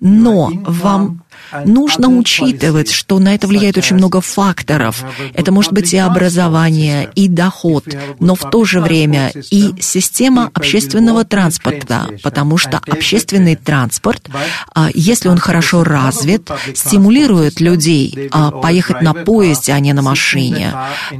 Но 0.00 0.50
вам 0.64 1.22
Нужно 1.64 2.08
учитывать, 2.08 2.90
что 2.90 3.18
на 3.18 3.34
это 3.34 3.46
влияет 3.46 3.76
очень 3.76 3.96
много 3.96 4.20
факторов. 4.20 5.04
Это 5.34 5.52
может 5.52 5.72
быть 5.72 5.92
и 5.92 5.98
образование, 5.98 7.10
и 7.14 7.28
доход, 7.28 7.84
но 8.18 8.34
в 8.34 8.50
то 8.50 8.64
же 8.64 8.80
время 8.80 9.32
и 9.50 9.74
система 9.80 10.50
общественного 10.54 11.24
транспорта, 11.24 12.08
потому 12.22 12.58
что 12.58 12.78
общественный 12.78 13.56
транспорт, 13.56 14.28
а, 14.74 14.88
если 14.94 15.28
он 15.28 15.38
хорошо 15.38 15.84
развит, 15.84 16.48
стимулирует 16.74 17.60
людей 17.60 18.28
а, 18.30 18.50
поехать 18.50 19.02
на 19.02 19.14
поезде, 19.14 19.72
а 19.72 19.80
не 19.80 19.92
на 19.92 20.02
машине. 20.02 20.74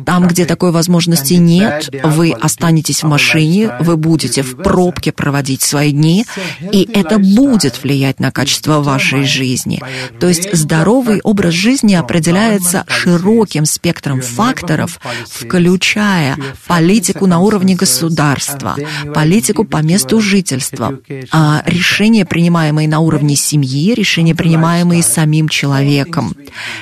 Там, 0.06 0.26
где 0.26 0.44
такой 0.44 0.70
возможности 0.70 1.34
нет, 1.34 1.90
вы 2.02 2.32
останетесь 2.32 3.02
в 3.02 3.06
машине, 3.06 3.72
вы 3.80 3.96
будете 3.96 4.42
в 4.42 4.56
пробке 4.56 5.12
проводить 5.12 5.62
свои 5.62 5.92
дни, 5.92 6.26
и 6.72 6.88
это 6.92 7.18
будет 7.18 7.82
влиять 7.82 8.20
на 8.20 8.30
качество 8.30 8.80
вашей 8.80 9.24
жизни. 9.24 9.82
То 10.20 10.28
есть 10.28 10.54
здоровый 10.54 11.20
образ 11.22 11.54
жизни 11.54 11.94
определяется 11.94 12.84
широким 12.88 13.64
спектром 13.64 14.20
факторов, 14.20 15.00
включая 15.26 16.36
политику 16.66 17.26
на 17.26 17.40
уровне 17.40 17.74
государства, 17.74 18.76
политику 19.14 19.64
по 19.64 19.78
месту 19.78 20.20
жительства, 20.20 20.98
а 21.32 21.62
решения, 21.66 22.24
принимаемые 22.24 22.88
на 22.88 23.00
уровне 23.00 23.36
семьи, 23.36 23.94
решения, 23.94 24.34
принимаемые 24.34 25.02
самим 25.02 25.48
человеком. 25.48 26.34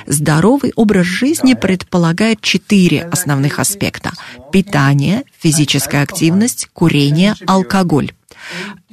Здоровый 0.05 0.73
образ 0.75 1.05
жизни 1.05 1.53
предполагает 1.53 2.41
четыре 2.41 3.03
основных 3.03 3.59
аспекта. 3.59 4.11
Питание, 4.51 5.23
физическая 5.39 6.03
активность, 6.03 6.69
курение, 6.73 7.35
алкоголь. 7.45 8.11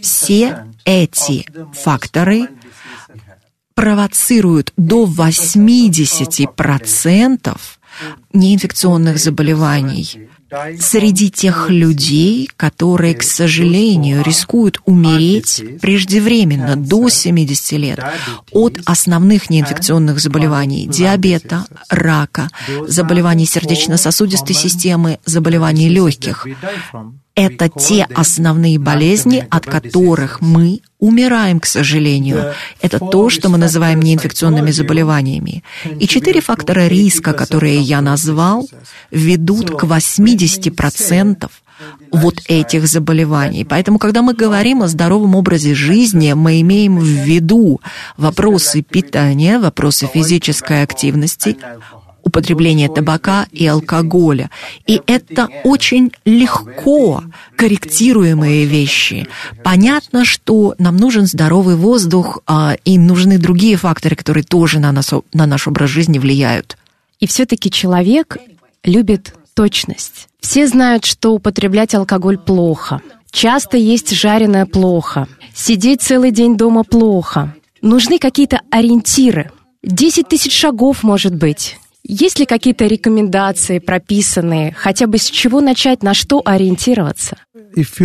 Все 0.00 0.64
эти 0.84 1.46
факторы 1.72 2.48
провоцируют 3.76 4.72
до 4.76 5.04
80% 5.04 7.56
неинфекционных 8.32 9.18
заболеваний 9.18 10.28
среди 10.80 11.30
тех 11.30 11.70
людей, 11.70 12.48
которые, 12.56 13.14
к 13.14 13.22
сожалению, 13.22 14.24
рискуют 14.24 14.80
умереть 14.86 15.62
преждевременно, 15.80 16.74
до 16.76 17.08
70 17.08 17.72
лет, 17.72 18.00
от 18.52 18.78
основных 18.86 19.50
неинфекционных 19.50 20.20
заболеваний– 20.20 20.86
диабета, 20.88 21.66
рака, 21.90 22.48
заболеваний 22.86 23.46
сердечно-сосудистой 23.46 24.54
системы, 24.54 25.18
заболеваний 25.26 25.90
легких. 25.90 26.46
Это 27.36 27.68
те 27.68 28.06
основные 28.14 28.78
болезни, 28.78 29.46
от 29.50 29.66
которых 29.66 30.40
мы 30.40 30.80
умираем, 30.98 31.60
к 31.60 31.66
сожалению. 31.66 32.54
Это 32.80 32.98
то, 32.98 33.28
что 33.28 33.50
мы 33.50 33.58
называем 33.58 34.00
неинфекционными 34.00 34.70
заболеваниями. 34.70 35.62
И 36.00 36.08
четыре 36.08 36.40
фактора 36.40 36.86
риска, 36.86 37.34
которые 37.34 37.78
я 37.78 38.00
назвал, 38.00 38.66
ведут 39.10 39.70
к 39.70 39.84
80% 39.84 41.50
вот 42.10 42.40
этих 42.48 42.86
заболеваний. 42.86 43.64
Поэтому, 43.64 43.98
когда 43.98 44.22
мы 44.22 44.32
говорим 44.32 44.82
о 44.82 44.88
здоровом 44.88 45.34
образе 45.34 45.74
жизни, 45.74 46.32
мы 46.32 46.60
имеем 46.62 46.98
в 46.98 47.04
виду 47.04 47.80
вопросы 48.16 48.80
питания, 48.82 49.58
вопросы 49.58 50.06
физической 50.06 50.82
активности, 50.82 51.58
употребление 52.26 52.88
табака 52.88 53.46
и 53.52 53.64
алкоголя. 53.66 54.50
И 54.86 55.00
это 55.06 55.48
очень 55.62 56.10
легко 56.24 57.22
корректируемые 57.56 58.66
вещи. 58.66 59.28
Понятно, 59.62 60.24
что 60.24 60.74
нам 60.78 60.96
нужен 60.96 61.26
здоровый 61.26 61.76
воздух, 61.76 62.40
а, 62.46 62.76
и 62.84 62.98
нужны 62.98 63.38
другие 63.38 63.76
факторы, 63.76 64.16
которые 64.16 64.42
тоже 64.42 64.80
на, 64.80 64.90
нас, 64.90 65.12
на 65.32 65.46
наш 65.46 65.68
образ 65.68 65.88
жизни 65.88 66.18
влияют. 66.18 66.76
И 67.20 67.28
все-таки 67.28 67.70
человек 67.70 68.36
любит 68.82 69.32
точность. 69.54 70.28
Все 70.40 70.66
знают, 70.66 71.04
что 71.04 71.32
употреблять 71.32 71.94
алкоголь 71.94 72.38
плохо. 72.38 73.00
Часто 73.30 73.76
есть 73.76 74.10
жареное 74.10 74.66
плохо. 74.66 75.28
Сидеть 75.54 76.02
целый 76.02 76.32
день 76.32 76.56
дома 76.56 76.82
плохо. 76.82 77.54
Нужны 77.82 78.18
какие-то 78.18 78.60
ориентиры. 78.70 79.52
Десять 79.82 80.28
тысяч 80.28 80.52
шагов, 80.52 81.04
может 81.04 81.34
быть. 81.34 81.78
Есть 82.08 82.38
ли 82.38 82.46
какие-то 82.46 82.86
рекомендации 82.86 83.80
прописанные, 83.80 84.72
хотя 84.76 85.08
бы 85.08 85.18
с 85.18 85.28
чего 85.28 85.60
начать, 85.60 86.04
на 86.04 86.14
что 86.14 86.40
ориентироваться? 86.44 87.36
Если 87.74 88.04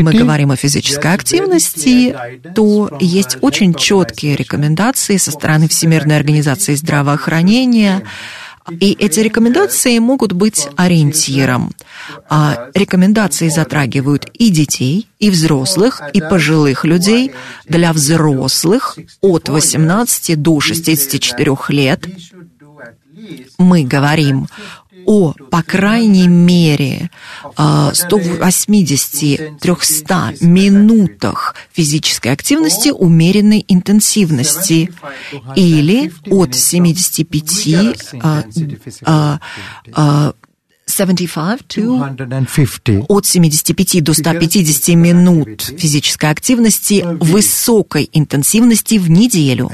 мы 0.00 0.12
говорим 0.12 0.52
о 0.52 0.56
физической 0.56 1.12
активности, 1.12 2.16
то 2.54 2.96
есть 3.00 3.38
очень 3.40 3.74
четкие 3.74 4.36
рекомендации 4.36 5.16
со 5.16 5.32
стороны 5.32 5.66
Всемирной 5.68 6.16
организации 6.16 6.76
здравоохранения, 6.76 8.04
и 8.70 8.92
эти 8.92 9.20
рекомендации 9.20 9.98
могут 9.98 10.32
быть 10.32 10.68
ориентиром. 10.76 11.72
А 12.28 12.68
рекомендации 12.74 13.48
затрагивают 13.48 14.30
и 14.34 14.50
детей, 14.50 15.08
и 15.18 15.30
взрослых, 15.30 16.02
и 16.12 16.20
пожилых 16.20 16.84
людей. 16.84 17.32
Для 17.68 17.92
взрослых 17.92 18.98
от 19.20 19.48
18 19.48 20.40
до 20.40 20.60
64 20.60 21.56
лет 21.68 22.06
мы 23.58 23.84
говорим 23.84 24.48
о, 25.06 25.32
по 25.50 25.62
крайней 25.62 26.28
мере, 26.28 27.10
180-300 27.56 30.44
минутах 30.44 31.54
физической 31.72 32.32
активности 32.32 32.90
умеренной 32.90 33.64
интенсивности. 33.68 34.90
Или 35.54 36.12
от 36.30 36.54
75 36.54 37.46
75 37.46 38.14
to, 39.94 40.34
от 43.08 43.26
75 43.26 44.02
до 44.02 44.14
150 44.14 44.96
минут. 44.96 45.62
физической 45.62 46.30
активности 46.30 47.04
высокой 47.20 48.08
интенсивности 48.12 48.94
в 48.96 49.10
неделю. 49.10 49.70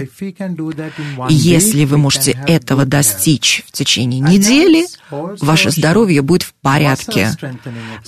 Если 1.28 1.84
вы 1.84 1.98
можете 1.98 2.32
этого 2.46 2.84
достичь 2.84 3.64
в 3.68 3.72
течение 3.72 4.20
недели, 4.20 4.86
ваше 5.10 5.70
здоровье 5.70 6.22
будет 6.22 6.42
в 6.42 6.54
порядке. 6.60 7.30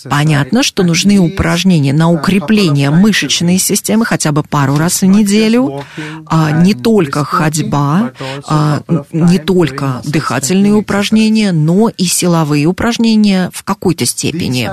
Понятно, 0.04 0.62
что 0.62 0.82
нужны 0.82 1.18
упражнения 1.18 1.92
на 1.92 2.10
укрепление 2.10 2.90
мышечной 2.90 3.58
системы 3.58 4.04
хотя 4.04 4.32
бы 4.32 4.42
пару 4.42 4.76
раз 4.76 5.02
в 5.02 5.06
неделю, 5.06 5.84
а 6.26 6.50
не 6.50 6.74
только 6.74 7.24
ходьба, 7.24 8.12
а 8.48 8.82
не 9.12 9.38
только 9.38 10.02
дыхательные 10.04 10.74
упражнения, 10.74 11.52
но 11.52 11.88
и 11.88 12.04
силовые 12.04 12.66
упражнения 12.66 13.03
упражнения 13.04 13.50
в 13.52 13.62
какой-то 13.62 14.06
степени. 14.06 14.64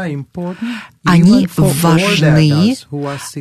Они 1.03 1.47
важны 1.57 2.75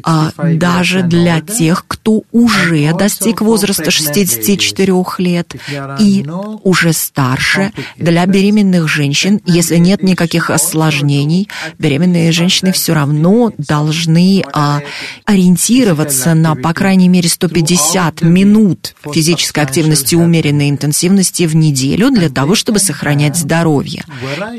а, 0.04 0.30
даже 0.36 1.02
для 1.02 1.40
тех, 1.40 1.84
кто 1.86 2.22
уже 2.32 2.92
достиг 2.94 3.42
возраста 3.42 3.90
64 3.90 4.92
лет 5.18 5.54
и 5.98 6.26
уже 6.64 6.92
старше, 6.94 7.72
для 7.96 8.24
беременных 8.24 8.88
женщин, 8.88 9.40
если 9.44 9.76
нет 9.76 10.02
никаких 10.02 10.48
осложнений, 10.48 11.48
беременные 11.78 12.32
женщины 12.32 12.72
все 12.72 12.94
равно 12.94 13.52
должны 13.58 14.42
а, 14.52 14.80
ориентироваться 15.26 16.32
на, 16.34 16.54
по 16.54 16.72
крайней 16.72 17.08
мере, 17.08 17.28
150 17.28 18.22
минут 18.22 18.94
физической 19.12 19.60
активности 19.62 20.14
умеренной 20.14 20.70
интенсивности 20.70 21.42
в 21.42 21.54
неделю 21.54 22.10
для 22.10 22.30
того, 22.30 22.54
чтобы 22.54 22.78
сохранять 22.78 23.36
здоровье. 23.36 24.04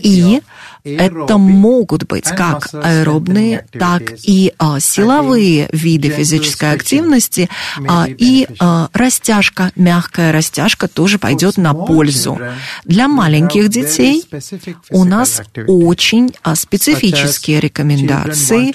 И 0.03 0.41
это 0.83 1.37
могут 1.37 2.07
быть 2.07 2.25
как 2.25 2.69
аэробные, 2.73 3.65
так 3.71 4.01
и 4.23 4.53
а, 4.57 4.79
силовые 4.79 5.69
виды 5.71 6.09
физической 6.09 6.73
активности, 6.73 7.49
а, 7.87 8.07
и 8.07 8.47
а, 8.59 8.89
растяжка, 8.93 9.71
мягкая 9.75 10.31
растяжка 10.31 10.87
тоже 10.87 11.19
пойдет 11.19 11.57
на 11.57 11.73
пользу. 11.73 12.39
Для 12.85 13.07
маленьких 13.07 13.69
детей 13.69 14.23
у 14.89 15.03
нас 15.03 15.41
очень 15.67 16.33
специфические 16.55 17.59
рекомендации. 17.59 18.73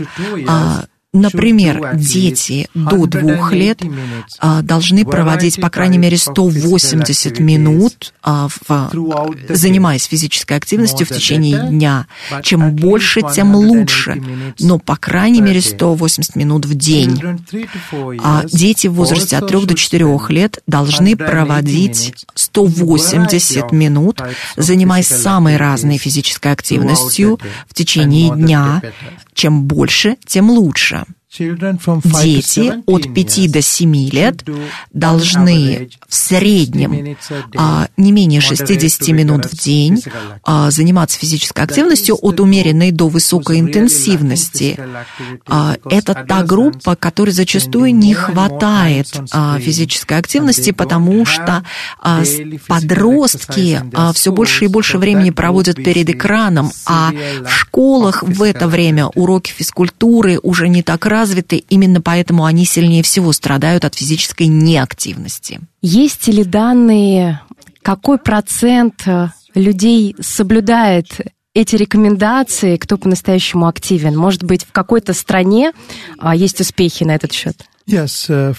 А, 1.13 1.19
Например, 1.19 1.93
дети 1.95 2.69
до 2.75 3.07
двух 3.07 3.53
лет 3.53 3.81
а, 4.39 4.63
должны 4.63 5.05
проводить, 5.05 5.61
по 5.61 5.71
крайней 5.71 5.99
мере, 5.99 6.17
180 6.17 7.39
минут, 7.41 8.13
а, 8.23 8.49
в, 8.49 8.91
занимаясь 9.49 10.05
физической 10.05 10.57
активностью 10.57 11.07
в 11.07 11.11
течение 11.11 11.69
дня. 11.69 12.07
Чем 12.43 12.75
больше, 12.75 13.23
тем 13.35 13.55
лучше. 13.55 14.23
Но, 14.61 14.79
по 14.79 14.97
крайней 14.97 15.41
мере, 15.41 15.61
180 15.61 16.37
минут 16.37 16.67
в 16.67 16.75
день. 16.75 17.21
А 18.23 18.45
дети 18.45 18.87
в 18.87 18.95
возрасте 18.95 19.37
от 19.37 19.49
3 19.49 19.67
до 19.67 19.75
4 19.75 20.07
лет 20.29 20.63
должны 20.67 21.17
проводить 21.17 22.27
180 22.35 23.73
минут, 23.73 24.21
занимаясь 24.57 25.09
самой 25.09 25.57
разной 25.57 25.99
физической 25.99 26.53
активностью 26.53 27.39
в 27.69 27.75
течение 27.75 28.35
дня. 28.35 28.83
Чем 29.37 29.65
больше, 29.67 30.17
тем 30.25 30.51
лучше. 30.51 31.05
Дети 31.39 32.73
от 32.87 33.15
5 33.15 33.51
до 33.51 33.63
7 33.63 34.11
лет 34.11 34.45
должны 34.93 35.89
в 36.09 36.15
среднем 36.15 37.17
а, 37.57 37.89
не 37.97 38.13
менее 38.13 38.41
60 38.41 39.09
минут 39.09 39.47
в 39.47 39.57
день 39.57 40.03
а, 40.43 40.71
заниматься 40.71 41.19
физической 41.19 41.65
активностью 41.65 42.17
от 42.21 42.41
умеренной 42.41 42.91
до 42.91 43.09
высокой 43.09 43.61
интенсивности. 43.61 44.79
А, 45.47 45.77
это 45.91 46.15
та 46.15 46.43
группа, 46.43 46.97
которой 46.97 47.31
зачастую 47.31 47.95
не 47.95 48.15
хватает 48.15 49.09
а, 49.33 49.59
физической 49.59 50.19
активности, 50.19 50.71
потому 50.71 51.25
что 51.25 51.65
а, 52.01 52.23
подростки 52.67 53.81
а, 53.93 54.13
все 54.13 54.33
больше 54.33 54.67
и 54.67 54.69
больше 54.69 54.99
времени 54.99 55.31
проводят 55.31 55.77
перед 55.77 56.09
экраном, 56.11 56.71
а 56.87 57.13
в 57.43 57.51
школах 57.51 58.23
в 58.23 58.43
это 58.43 58.69
время 58.69 59.07
уроки 59.07 59.51
физкультуры 59.51 60.39
уже 60.43 60.69
не 60.69 60.83
так 60.83 61.07
развиты, 61.07 61.26
развиты, 61.27 61.57
именно 61.69 62.01
поэтому 62.01 62.45
они 62.45 62.65
сильнее 62.65 63.03
всего 63.03 63.33
страдают 63.33 63.85
от 63.85 63.95
физической 63.95 64.47
неактивности. 64.47 65.61
Есть 65.83 66.29
ли 66.29 66.45
данные, 66.45 67.41
какой 67.83 68.19
процент 68.19 69.03
э, 69.07 69.29
людей 69.55 70.15
соблюдает 70.21 71.21
эти 71.55 71.75
рекомендации, 71.77 72.77
кто 72.77 72.97
по-настоящему 72.97 73.67
активен? 73.67 74.17
Может 74.17 74.45
быть, 74.45 74.65
в 74.65 74.73
какой-то 74.73 75.15
стране 75.15 75.73
а, 76.19 76.37
есть 76.37 76.61
успехи 76.61 77.05
на 77.05 77.15
этот 77.15 77.33
счет? 77.33 77.57
Uh, 77.89 78.53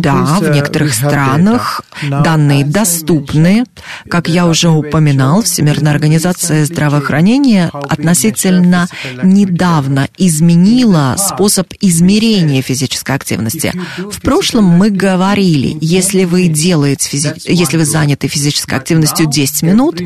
да, 0.00 0.14
в 0.24 0.42
uh, 0.42 0.52
некоторых 0.52 0.92
странах 0.92 1.82
данные 2.02 2.64
доступны. 2.64 3.64
Как 4.10 4.26
я 4.26 4.46
уже 4.46 4.68
упоминал, 4.68 5.42
Всемирная 5.42 5.92
организация 5.92 6.64
здравоохранения 6.64 7.70
относительно 7.88 8.88
недавно 9.22 10.08
изменила 10.18 11.14
способ 11.18 11.72
измерения 11.80 12.60
физической 12.60 13.14
активности. 13.14 13.72
В 13.96 14.20
прошлом 14.22 14.64
мы 14.64 14.90
говорили, 14.90 15.78
если 15.80 16.24
вы 16.24 16.48
делаете, 16.48 17.08
физи... 17.08 17.34
если 17.44 17.76
вы 17.76 17.84
заняты 17.84 18.26
физической 18.26 18.74
активностью 18.74 19.26
10 19.26 19.62
минут, 19.62 20.00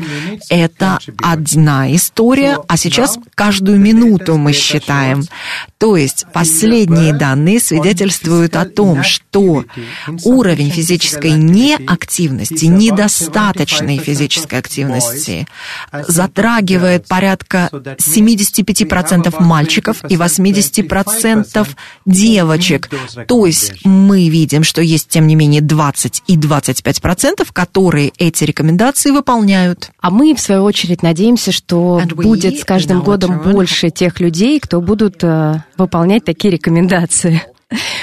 это 0.49 0.99
одна 1.23 1.91
история, 1.95 2.59
а 2.67 2.77
сейчас 2.77 3.17
каждую 3.33 3.79
минуту 3.79 4.37
мы 4.37 4.53
считаем. 4.53 5.23
То 5.79 5.97
есть 5.97 6.27
последние 6.31 7.13
данные 7.13 7.59
свидетельствуют 7.59 8.42
свидетельствуют 8.43 8.55
о 8.55 8.65
том, 8.65 9.03
что 9.03 9.65
уровень 10.23 10.69
физической 10.69 11.31
неактивности, 11.31 12.65
недостаточной 12.65 13.97
физической 13.97 14.59
активности 14.59 15.47
затрагивает 15.91 17.07
порядка 17.07 17.69
75% 17.71 19.41
мальчиков 19.41 20.03
и 20.09 20.15
80% 20.15 21.67
девочек. 22.05 22.89
То 23.27 23.45
есть 23.45 23.85
мы 23.85 24.29
видим, 24.29 24.63
что 24.63 24.81
есть, 24.81 25.09
тем 25.09 25.27
не 25.27 25.35
менее, 25.35 25.61
20 25.61 26.23
и 26.27 26.37
25%, 26.37 27.47
которые 27.51 28.11
эти 28.17 28.43
рекомендации 28.43 29.11
выполняют. 29.11 29.91
А 29.99 30.09
мы, 30.09 30.33
в 30.35 30.39
свою 30.39 30.63
очередь, 30.63 31.03
надеемся, 31.03 31.51
что 31.51 32.01
будет 32.15 32.59
с 32.59 32.65
каждым 32.65 33.01
годом 33.01 33.41
больше 33.41 33.89
тех 33.89 34.19
людей, 34.19 34.59
кто 34.59 34.81
будут 34.81 35.23
э, 35.23 35.63
выполнять 35.77 36.25
такие 36.25 36.51
рекомендации. 36.51 37.43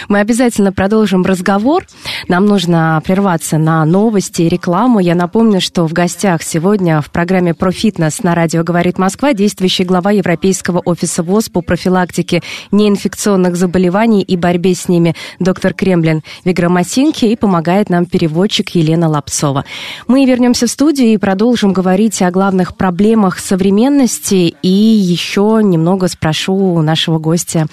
Мы 0.08 0.18
обязательно 0.18 0.72
продолжим 0.72 1.22
разговор. 1.24 1.86
Нам 2.26 2.46
нужно 2.46 3.00
прерваться 3.04 3.58
на 3.58 3.84
новости 3.84 4.42
и 4.42 4.48
рекламу. 4.48 4.98
Я 4.98 5.14
напомню, 5.14 5.60
что 5.60 5.86
в 5.86 5.92
гостях 5.92 6.42
сегодня 6.42 7.00
в 7.00 7.10
программе 7.10 7.54
«Про 7.54 7.70
фитнес» 7.70 8.22
на 8.22 8.34
радио 8.34 8.64
«Говорит 8.64 8.98
Москва» 8.98 9.32
действующий 9.32 9.84
глава 9.84 10.10
Европейского 10.10 10.80
офиса 10.80 11.22
ВОЗ 11.22 11.48
по 11.48 11.62
профилактике 11.62 12.42
неинфекционных 12.72 13.56
заболеваний 13.56 14.22
и 14.22 14.36
борьбе 14.36 14.74
с 14.74 14.88
ними 14.88 15.14
доктор 15.38 15.74
Кремлин 15.74 16.22
Виграмасинки 16.44 17.26
и 17.26 17.36
помогает 17.36 17.88
нам 17.90 18.06
переводчик 18.06 18.70
Елена 18.70 19.08
Лапсова. 19.08 19.64
Мы 20.08 20.24
вернемся 20.24 20.66
в 20.66 20.70
студию 20.70 21.08
и 21.08 21.18
продолжим 21.18 21.72
говорить 21.72 22.20
о 22.22 22.30
главных 22.30 22.76
проблемах 22.76 23.38
современности 23.38 24.54
и 24.62 24.68
еще 24.68 25.60
немного 25.62 26.08
спрошу 26.08 26.80
нашего 26.82 27.18
гостя 27.18 27.66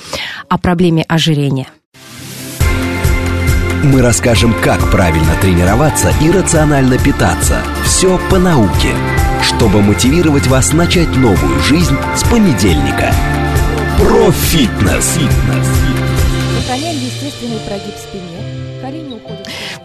о 0.49 0.57
проблеме 0.57 1.03
ожирения. 1.07 1.67
Мы 3.87 4.01
расскажем, 4.01 4.53
как 4.61 4.91
правильно 4.91 5.33
тренироваться 5.41 6.11
и 6.21 6.29
рационально 6.29 6.97
питаться. 6.97 7.61
Все 7.85 8.19
по 8.29 8.37
науке, 8.37 8.93
чтобы 9.41 9.81
мотивировать 9.81 10.45
вас 10.47 10.73
начать 10.73 11.15
новую 11.15 11.57
жизнь 11.61 11.95
с 12.13 12.23
понедельника. 12.25 13.13
Про 13.97 14.29
фитнес. 14.31 15.17
Сохраняем 16.59 16.97
естественный 16.97 17.59
прогиб 17.65 17.95
спины. 17.95 18.56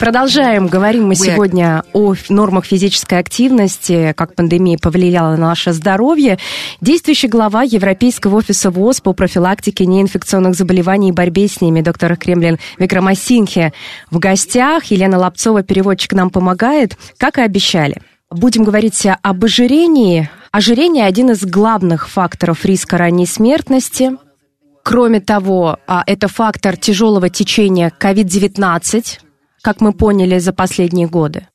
Продолжаем. 0.03 0.67
Говорим 0.67 1.07
мы 1.07 1.15
сегодня 1.15 1.85
о 1.93 2.15
нормах 2.29 2.65
физической 2.65 3.21
активности, 3.21 4.13
как 4.17 4.35
пандемия 4.35 4.77
повлияла 4.77 5.37
на 5.37 5.51
наше 5.51 5.73
здоровье. 5.73 6.41
Действующий 6.81 7.29
глава 7.29 7.63
Европейского 7.63 8.39
офиса 8.39 8.73
ВОЗ 8.73 9.01
по 9.01 9.13
профилактике 9.13 9.87
неинфекционных 9.87 10.57
заболеваний 10.57 11.11
и 11.11 11.13
борьбе 11.13 11.47
с 11.47 11.61
ними, 11.61 11.83
доктор 11.83 12.17
Кремлин 12.17 12.59
Викрамасинхе, 12.79 13.73
в 14.11 14.19
гостях. 14.19 14.87
Елена 14.87 15.19
Лапцова, 15.19 15.63
переводчик, 15.63 16.15
нам 16.15 16.31
помогает, 16.31 16.99
как 17.17 17.39
и 17.39 17.43
обещали. 17.43 17.99
Будем 18.29 18.65
говорить 18.65 19.07
об 19.07 19.45
ожирении. 19.45 20.29
Ожирение– 20.51 21.05
один 21.07 21.31
из 21.31 21.45
главных 21.45 22.09
факторов 22.09 22.65
риска 22.65 22.99
ранней 22.99 23.27
смертности. 23.27 24.11
Кроме 24.83 25.21
того, 25.21 25.79
а, 25.87 26.03
это 26.09 26.27
фактор 26.27 26.77
тяжелого 26.77 27.29
течения 27.29 27.93
COVID-19, 28.01 29.21
как 29.63 29.81
мы 29.81 29.93
поняли 29.93 30.39
за 30.39 30.53
последние 30.53 31.09
годы. 31.09 31.49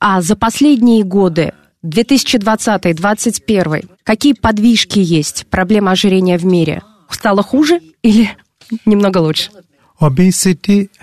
А 0.00 0.22
за 0.22 0.36
последние 0.36 1.04
годы 1.04 1.52
2020-2021 1.84 3.88
какие 4.02 4.32
подвижки 4.32 4.98
есть? 4.98 5.46
Проблема 5.48 5.92
ожирения 5.92 6.38
в 6.38 6.44
мире 6.44 6.82
стала 7.10 7.42
хуже 7.42 7.80
или 8.02 8.30
немного 8.84 9.18
лучше? 9.18 9.50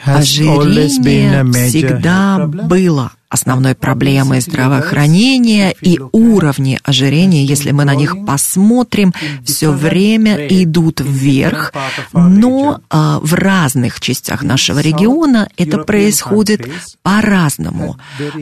Ожирение 0.05 1.43
всегда 1.69 2.37
было 2.67 3.11
основной 3.27 3.75
проблемой 3.75 4.39
здравоохранения 4.39 5.75
и 5.81 5.99
уровни 6.13 6.79
ожирения, 6.83 7.43
если 7.43 7.71
мы 7.71 7.83
на 7.83 7.93
них 7.93 8.15
посмотрим, 8.25 9.13
все 9.43 9.71
время 9.71 10.47
идут 10.47 11.01
вверх, 11.01 11.73
но 12.13 12.79
а, 12.89 13.19
в 13.21 13.33
разных 13.33 13.99
частях 13.99 14.41
нашего 14.43 14.79
региона 14.79 15.49
это 15.57 15.79
происходит 15.79 16.61
по-разному. 17.03 17.97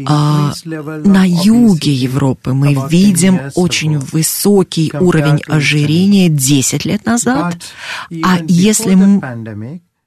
А, 0.06 0.54
на 1.04 1.26
юге 1.28 1.94
Европы 1.94 2.54
мы 2.54 2.76
видим 2.90 3.40
очень 3.56 3.98
высокий 3.98 4.92
уровень 5.00 5.42
ожирения 5.48 6.30
10 6.30 6.86
лет 6.86 7.06
назад, 7.08 7.58
а 8.24 8.38
если 8.48 8.94
м- 8.94 9.22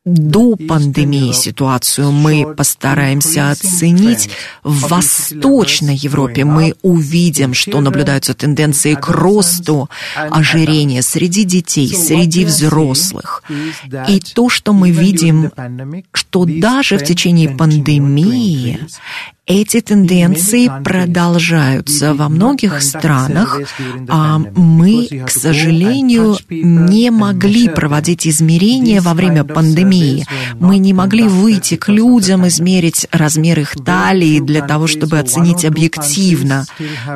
до 0.07 0.55
пандемии 0.55 1.33
ситуацию 1.33 2.12
мы 2.12 2.55
постараемся 2.55 3.51
оценить. 3.51 4.31
В 4.62 4.88
Восточной 4.88 5.97
Европе 5.97 6.45
мы 6.45 6.75
увидим, 6.83 7.55
что 7.55 7.81
наблюдаются 7.81 8.33
тенденции 8.33 8.95
к 8.95 9.09
росту 9.09 9.90
ожирения 10.14 11.03
среди 11.03 11.42
детей, 11.42 11.92
среди 11.92 12.45
взрослых. 12.45 13.42
И 14.09 14.21
то, 14.21 14.49
что 14.49 14.73
мы 14.73 14.92
видим, 14.92 15.51
что 16.12 16.45
даже 16.45 16.99
в 16.99 17.05
течение 17.05 17.49
пандемии 17.51 18.79
эти 19.46 19.80
тенденции 19.80 20.68
продолжаются 20.82 22.14
во 22.14 22.28
многих 22.28 22.82
странах, 22.82 23.61
а 24.09 24.38
мы, 24.38 25.06
к 25.24 25.30
сожалению, 25.30 26.37
не 26.50 27.11
могли 27.12 27.68
проводить 27.68 28.26
измерения 28.26 29.00
во 29.00 29.14
время 29.14 29.44
пандемии. 29.44 30.26
Мы 30.59 30.78
не 30.78 30.92
могли 30.92 31.28
выйти 31.28 31.76
к 31.76 31.88
людям, 31.88 32.46
измерить 32.48 33.06
размер 33.12 33.61
их 33.61 33.76
талии 33.85 34.40
для 34.40 34.66
того, 34.66 34.88
чтобы 34.88 35.20
оценить 35.20 35.64
объективно. 35.64 36.66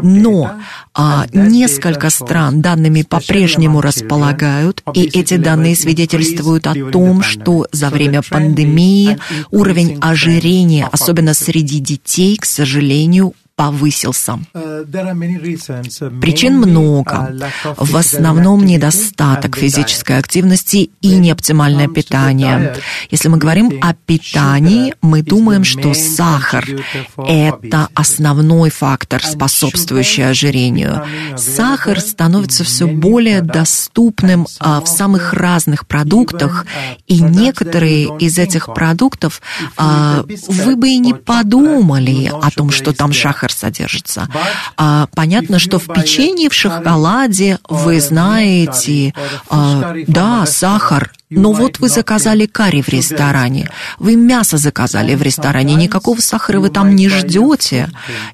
Но 0.00 0.52
а, 0.94 1.26
несколько 1.32 2.10
стран 2.10 2.62
данными 2.62 3.02
по-прежнему 3.02 3.80
располагают, 3.80 4.84
и 4.94 5.02
эти 5.02 5.36
данные 5.36 5.74
свидетельствуют 5.74 6.68
о 6.68 6.74
том, 6.92 7.22
что 7.22 7.66
за 7.72 7.90
время 7.90 8.22
пандемии 8.22 9.18
уровень 9.50 9.98
ожирения, 10.00 10.88
особенно 10.92 11.34
среди 11.34 11.80
детей, 11.80 12.19
к 12.36 12.44
сожалению, 12.44 13.34
повысился. 13.60 14.38
Причин 16.22 16.56
много. 16.56 17.36
В 17.76 17.94
основном 17.94 18.64
недостаток 18.64 19.58
физической 19.58 20.16
активности 20.16 20.88
и 21.02 21.16
неоптимальное 21.16 21.86
питание. 21.88 22.74
Если 23.10 23.28
мы 23.28 23.36
говорим 23.36 23.78
о 23.82 23.92
питании, 23.92 24.94
мы 25.02 25.22
думаем, 25.22 25.64
что 25.64 25.92
сахар– 25.92 26.66
это 27.18 27.88
основной 27.94 28.70
фактор, 28.70 29.22
способствующий 29.22 30.30
ожирению. 30.30 31.02
Сахар 31.36 32.00
становится 32.00 32.64
все 32.64 32.86
более 32.86 33.42
доступным 33.42 34.46
а, 34.58 34.80
в 34.80 34.86
самых 34.88 35.34
разных 35.34 35.86
продуктах, 35.86 36.64
и 37.06 37.20
некоторые 37.20 38.16
из 38.18 38.38
этих 38.38 38.72
продуктов 38.72 39.42
а, 39.76 40.24
вы 40.48 40.76
бы 40.76 40.88
и 40.88 40.98
не 40.98 41.12
подумали 41.12 42.32
о 42.32 42.50
том, 42.50 42.70
что 42.70 42.94
там 42.94 43.12
сахар 43.12 43.49
содержится. 43.54 44.28
А, 44.76 45.06
понятно, 45.14 45.58
что 45.58 45.78
в 45.78 45.86
печенье, 45.86 46.48
в 46.48 46.54
шоколаде, 46.54 47.58
вы 47.68 48.00
знаете, 48.00 49.14
а, 49.48 49.94
да, 50.06 50.46
сахар, 50.46 51.12
но 51.30 51.52
вот 51.52 51.78
вы 51.78 51.88
заказали 51.88 52.46
карри 52.46 52.82
в 52.82 52.88
ресторане, 52.88 53.70
вы 53.98 54.16
мясо 54.16 54.56
заказали 54.56 55.14
в 55.14 55.22
ресторане, 55.22 55.76
никакого 55.76 56.20
сахара 56.20 56.58
вы 56.58 56.70
там 56.70 56.96
не 56.96 57.08
ждете. 57.08 57.88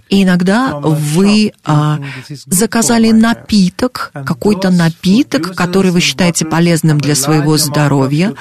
И 0.09 0.23
иногда 0.23 0.79
вы 0.79 1.53
а, 1.65 1.99
заказали 2.47 3.11
напиток, 3.11 4.13
какой-то 4.13 4.71
напиток, 4.71 5.55
который 5.55 5.91
вы 5.91 6.01
считаете 6.01 6.47
полезным 6.47 6.99
для 6.99 7.15
своего 7.15 7.59
здоровья, 7.59 8.35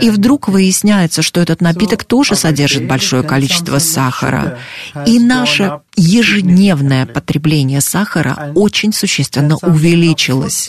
и 0.00 0.10
вдруг 0.10 0.48
выясняется, 0.48 1.22
что 1.22 1.40
этот 1.40 1.62
напиток 1.62 2.04
тоже 2.04 2.36
содержит 2.36 2.86
большое 2.86 3.22
количество 3.22 3.78
сахара. 3.78 4.58
И 5.06 5.18
наше 5.18 5.80
ежедневное 5.96 7.06
потребление 7.06 7.80
сахара 7.80 8.52
очень 8.54 8.92
существенно 8.92 9.56
увеличилось. 9.62 10.68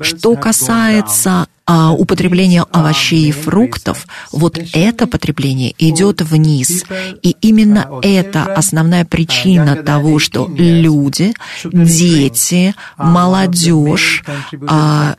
Что 0.00 0.34
касается 0.34 1.46
а, 1.64 1.92
употребления 1.92 2.62
овощей 2.72 3.28
и 3.28 3.32
фруктов, 3.32 4.06
вот 4.32 4.58
это 4.72 5.06
потребление 5.06 5.74
идет 5.78 6.20
вниз. 6.20 6.84
И 7.22 7.36
именно 7.40 7.88
это 8.02 8.54
основная 8.54 9.04
причина 9.04 9.76
того, 9.76 10.18
что 10.18 10.48
люди, 10.48 11.32
дети, 11.64 12.74
молодежь 12.96 14.24
а, 14.66 15.16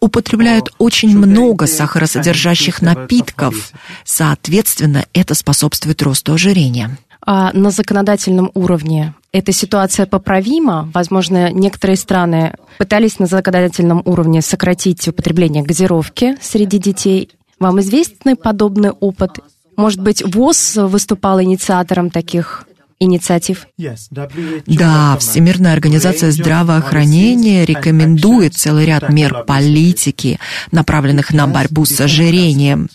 употребляют 0.00 0.74
очень 0.78 1.16
много 1.16 1.66
сахаросодержащих 1.66 2.82
напитков. 2.82 3.72
Соответственно, 4.04 5.06
это 5.12 5.34
способствует 5.34 6.02
росту 6.02 6.34
ожирения. 6.34 6.98
А 7.24 7.52
на 7.52 7.70
законодательном 7.70 8.50
уровне 8.54 9.14
эта 9.36 9.52
ситуация 9.52 10.06
поправима? 10.06 10.90
Возможно, 10.94 11.50
некоторые 11.52 11.96
страны 11.96 12.54
пытались 12.78 13.18
на 13.18 13.26
законодательном 13.26 14.00
уровне 14.04 14.40
сократить 14.40 15.06
употребление 15.08 15.62
газировки 15.62 16.36
среди 16.40 16.78
детей. 16.78 17.30
Вам 17.58 17.80
известный 17.80 18.34
подобный 18.34 18.90
опыт? 18.90 19.38
Может 19.76 20.00
быть, 20.00 20.22
ВОЗ 20.24 20.76
выступал 20.76 21.42
инициатором 21.42 22.08
таких 22.10 22.66
инициатив? 22.98 23.66
Да, 23.76 25.16
Всемирная 25.18 25.72
организация 25.74 26.30
здравоохранения 26.30 27.64
рекомендует 27.64 28.54
целый 28.54 28.86
ряд 28.86 29.10
мер 29.10 29.44
политики, 29.44 30.38
направленных 30.72 31.32
на 31.32 31.46
борьбу 31.46 31.84
с 31.84 32.00
ожирением. 32.00 32.88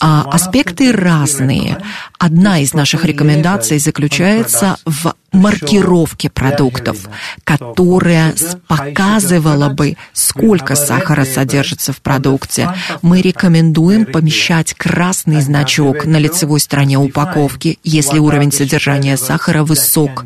А 0.00 0.22
аспекты 0.30 0.92
разные. 0.92 1.78
Одна 2.18 2.58
из 2.58 2.74
наших 2.74 3.04
рекомендаций 3.04 3.78
заключается 3.78 4.78
в 4.84 5.14
маркировке 5.36 6.30
продуктов, 6.30 7.08
которая 7.44 8.34
показывала 8.66 9.68
бы, 9.68 9.96
сколько 10.12 10.74
сахара 10.74 11.24
содержится 11.24 11.92
в 11.92 12.00
продукте. 12.00 12.70
Мы 13.02 13.20
рекомендуем 13.20 14.06
помещать 14.06 14.74
красный 14.74 15.40
значок 15.40 16.04
на 16.04 16.18
лицевой 16.18 16.60
стороне 16.60 16.98
упаковки, 16.98 17.78
если 17.84 18.18
уровень 18.18 18.52
содержания 18.52 19.16
сахара 19.16 19.62
высок. 19.62 20.24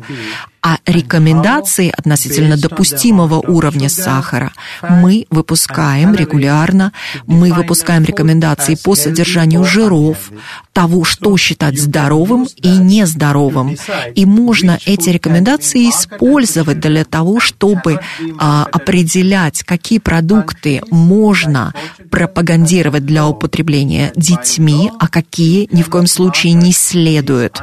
А 0.63 0.77
рекомендации 0.85 1.91
относительно 1.95 2.55
допустимого 2.55 3.39
уровня 3.39 3.89
сахара 3.89 4.51
мы 4.87 5.25
выпускаем 5.31 6.13
регулярно. 6.13 6.91
Мы 7.25 7.51
выпускаем 7.51 8.03
рекомендации 8.03 8.75
по 8.75 8.95
содержанию 8.95 9.63
жиров, 9.63 10.31
того, 10.73 11.03
что 11.03 11.35
считать 11.37 11.79
здоровым 11.79 12.47
и 12.55 12.69
нездоровым. 12.77 13.75
И 14.15 14.25
можно 14.25 14.77
эти 14.85 15.09
рекомендации 15.09 15.89
использовать 15.89 16.79
для 16.79 17.05
того, 17.05 17.39
чтобы 17.39 17.99
а, 18.39 18.67
определять, 18.71 19.63
какие 19.63 19.99
продукты 19.99 20.81
можно 20.91 21.73
пропагандировать 22.09 23.05
для 23.05 23.27
употребления 23.27 24.11
детьми, 24.15 24.91
а 24.99 25.07
какие 25.07 25.67
ни 25.71 25.81
в 25.81 25.89
коем 25.89 26.07
случае 26.07 26.53
не 26.53 26.71
следует 26.71 27.61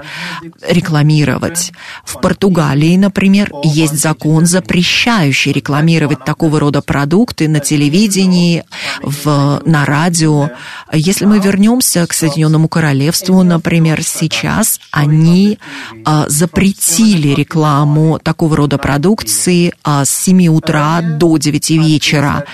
рекламировать. 0.69 1.73
В 2.05 2.21
Португалии, 2.21 2.88
например, 2.97 3.51
есть 3.63 3.99
закон, 3.99 4.47
запрещающий 4.47 5.53
рекламировать 5.53 6.25
такого 6.25 6.61
рода 6.61 6.83
продукты 6.83 7.49
на 7.49 7.61
телевидении, 7.61 8.65
в, 9.03 9.63
на 9.65 9.85
радио. 9.85 10.51
Если 10.93 11.25
мы 11.25 11.39
вернемся 11.39 12.07
к 12.07 12.13
Соединенному 12.13 12.69
Королевству, 12.69 13.43
например, 13.43 14.03
сейчас 14.03 14.81
они 14.91 15.59
а, 16.05 16.27
запретили 16.29 17.35
рекламу 17.35 18.19
такого 18.19 18.57
рода 18.57 18.79
продукции 18.79 19.73
а, 19.83 20.05
с 20.05 20.11
7 20.11 20.49
утра 20.49 21.01
до 21.03 21.37
9 21.37 21.71
вечера. 21.71 22.45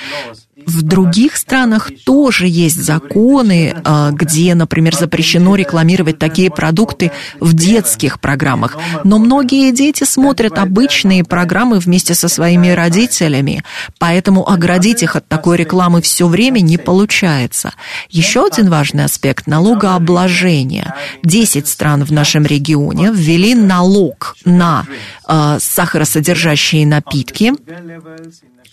В 0.66 0.82
других 0.82 1.36
странах 1.36 1.90
тоже 2.04 2.46
есть 2.46 2.82
законы, 2.82 3.74
а, 3.84 4.10
где, 4.12 4.54
например, 4.54 4.94
запрещено 4.94 5.56
рекламировать 5.56 6.18
такие 6.18 6.50
продукты 6.50 7.12
в 7.40 7.52
детских 7.54 8.20
программах. 8.20 8.76
Но 9.04 9.18
многие 9.18 9.72
дети 9.72 10.04
смотрят 10.04 10.58
обычные 10.58 11.24
программы 11.24 11.78
вместе 11.78 12.14
со 12.14 12.28
своими 12.28 12.68
родителями, 12.68 13.62
поэтому 13.98 14.48
оградить 14.48 15.02
их 15.02 15.16
от 15.16 15.28
такой 15.28 15.56
рекламы 15.56 16.00
все 16.02 16.28
время 16.28 16.60
не 16.60 16.78
получается. 16.78 17.74
Еще 18.10 18.46
один 18.46 18.70
важный 18.70 19.04
аспект– 19.04 19.46
налогообложение. 19.46 20.94
Десять 21.22 21.68
стран 21.68 22.04
в 22.04 22.12
нашем 22.12 22.44
регионе 22.44 23.10
ввели 23.12 23.54
налог 23.54 24.36
на 24.44 24.86
э, 25.28 25.58
сахаросодержащие 25.60 26.86
напитки 26.86 27.52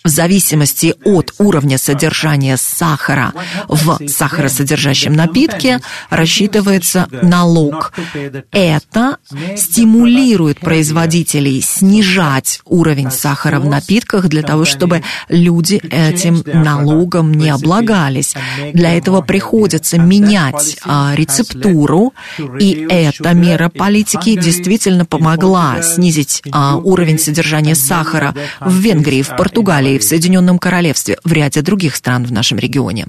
в 0.04 0.10
зависимости 0.10 0.96
от 1.04 1.34
уровня 1.38 1.78
содержание 1.78 2.58
сахара 2.58 3.34
в 3.68 4.00
сахаросодержащем 4.08 5.14
напитке, 5.14 5.80
рассчитывается 6.10 7.08
налог. 7.22 7.94
Это 8.52 9.18
стимулирует 9.56 10.60
производителей 10.60 11.62
снижать 11.62 12.62
уровень 12.66 13.12
сахара 13.12 13.60
в 13.60 13.66
напитках 13.66 14.28
для 14.28 14.42
того, 14.42 14.66
чтобы 14.66 15.04
люди 15.30 15.76
этим 15.90 16.44
налогом 16.46 17.34
не 17.34 17.50
облагались. 17.50 18.34
Для 18.74 18.94
этого 18.98 19.22
приходится 19.22 19.98
менять 20.00 20.78
а, 20.84 21.14
рецептуру, 21.16 22.14
и 22.60 22.88
эта 22.90 23.34
мера 23.34 23.70
политики 23.70 24.36
действительно 24.36 25.06
помогла 25.06 25.82
снизить 25.82 26.42
а, 26.52 26.78
уровень 26.78 27.20
содержания 27.20 27.76
сахара 27.76 28.34
в 28.60 28.76
Венгрии, 28.78 29.22
в 29.22 29.36
Португалии, 29.36 29.91
в 30.00 30.04
Соединенном 30.04 30.60
Королевстве, 30.60 31.18
в 31.24 31.32
ряде 31.32 31.62
других 31.62 31.96
стран 31.96 32.26
в 32.26 32.32
нашем 32.32 32.58
регионе. 32.58 33.08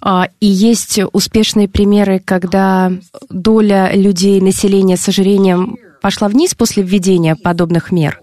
А, 0.00 0.28
и 0.40 0.46
есть 0.46 0.98
успешные 1.12 1.68
примеры, 1.68 2.20
когда 2.24 2.92
доля 3.28 3.92
людей, 3.94 4.40
населения 4.40 4.96
с 4.96 5.08
ожирением 5.08 5.76
пошла 6.00 6.28
вниз 6.28 6.54
после 6.54 6.82
введения 6.82 7.36
подобных 7.36 7.92
мер? 7.92 8.20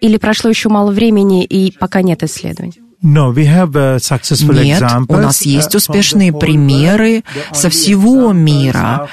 Или 0.00 0.16
прошло 0.16 0.50
еще 0.50 0.68
мало 0.68 0.90
времени 0.90 1.44
и 1.44 1.72
пока 1.78 2.02
нет 2.02 2.22
исследований? 2.22 2.81
Uh, 3.04 4.62
Нет, 4.62 4.82
у 5.08 5.16
нас 5.16 5.42
есть 5.42 5.74
успешные 5.74 6.32
примеры 6.32 7.24
со 7.52 7.68
всего 7.68 8.32
мира. 8.32 9.08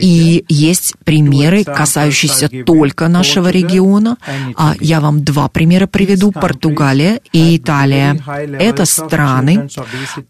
И 0.00 0.44
есть 0.48 0.94
примеры, 1.04 1.64
касающиеся 1.64 2.48
только 2.64 3.08
нашего 3.08 3.48
региона. 3.48 4.18
А 4.56 4.74
я 4.78 5.00
вам 5.00 5.24
два 5.24 5.48
примера 5.48 5.88
приведу. 5.88 6.30
Португалия 6.30 7.20
и 7.32 7.56
Италия. 7.56 8.20
Это 8.58 8.84
страны, 8.84 9.68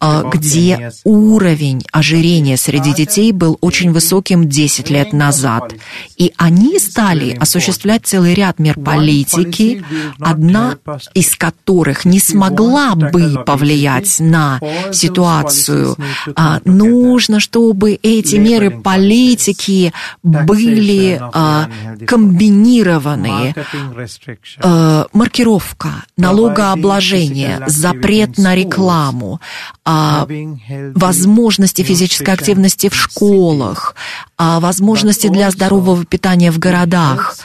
а, 0.00 0.22
где 0.32 0.90
уровень 1.04 1.82
ожирения 1.92 2.56
среди 2.56 2.94
детей 2.94 3.32
был 3.32 3.58
очень 3.60 3.92
высоким 3.92 4.48
10 4.48 4.88
лет 4.88 5.12
назад. 5.12 5.74
И 6.16 6.32
они 6.38 6.78
стали 6.78 7.36
осуществлять 7.38 8.06
целый 8.06 8.32
ряд 8.32 8.58
мер 8.58 8.78
политики, 8.78 9.84
одна 10.20 10.78
из 11.12 11.36
которых 11.36 12.06
не 12.06 12.18
смогла 12.18 12.77
могла 12.78 12.94
бы 12.94 13.44
повлиять 13.44 14.20
на 14.20 14.60
ситуацию. 14.92 15.96
А, 16.36 16.60
нужно, 16.64 17.40
чтобы 17.40 17.98
эти 18.02 18.36
меры 18.36 18.70
политики 18.70 19.92
были 20.22 21.20
а, 21.20 21.68
комбинированы. 22.06 23.54
А, 24.62 25.06
маркировка, 25.12 26.04
налогообложение, 26.16 27.64
запрет 27.66 28.38
на 28.38 28.54
рекламу, 28.54 29.40
а, 29.84 30.26
возможности 30.94 31.82
физической 31.82 32.34
активности 32.34 32.88
в 32.88 32.94
школах, 32.94 33.94
возможности 34.38 35.28
для 35.28 35.50
здорового 35.50 36.04
питания 36.04 36.50
в 36.52 36.58
городах, 36.58 37.36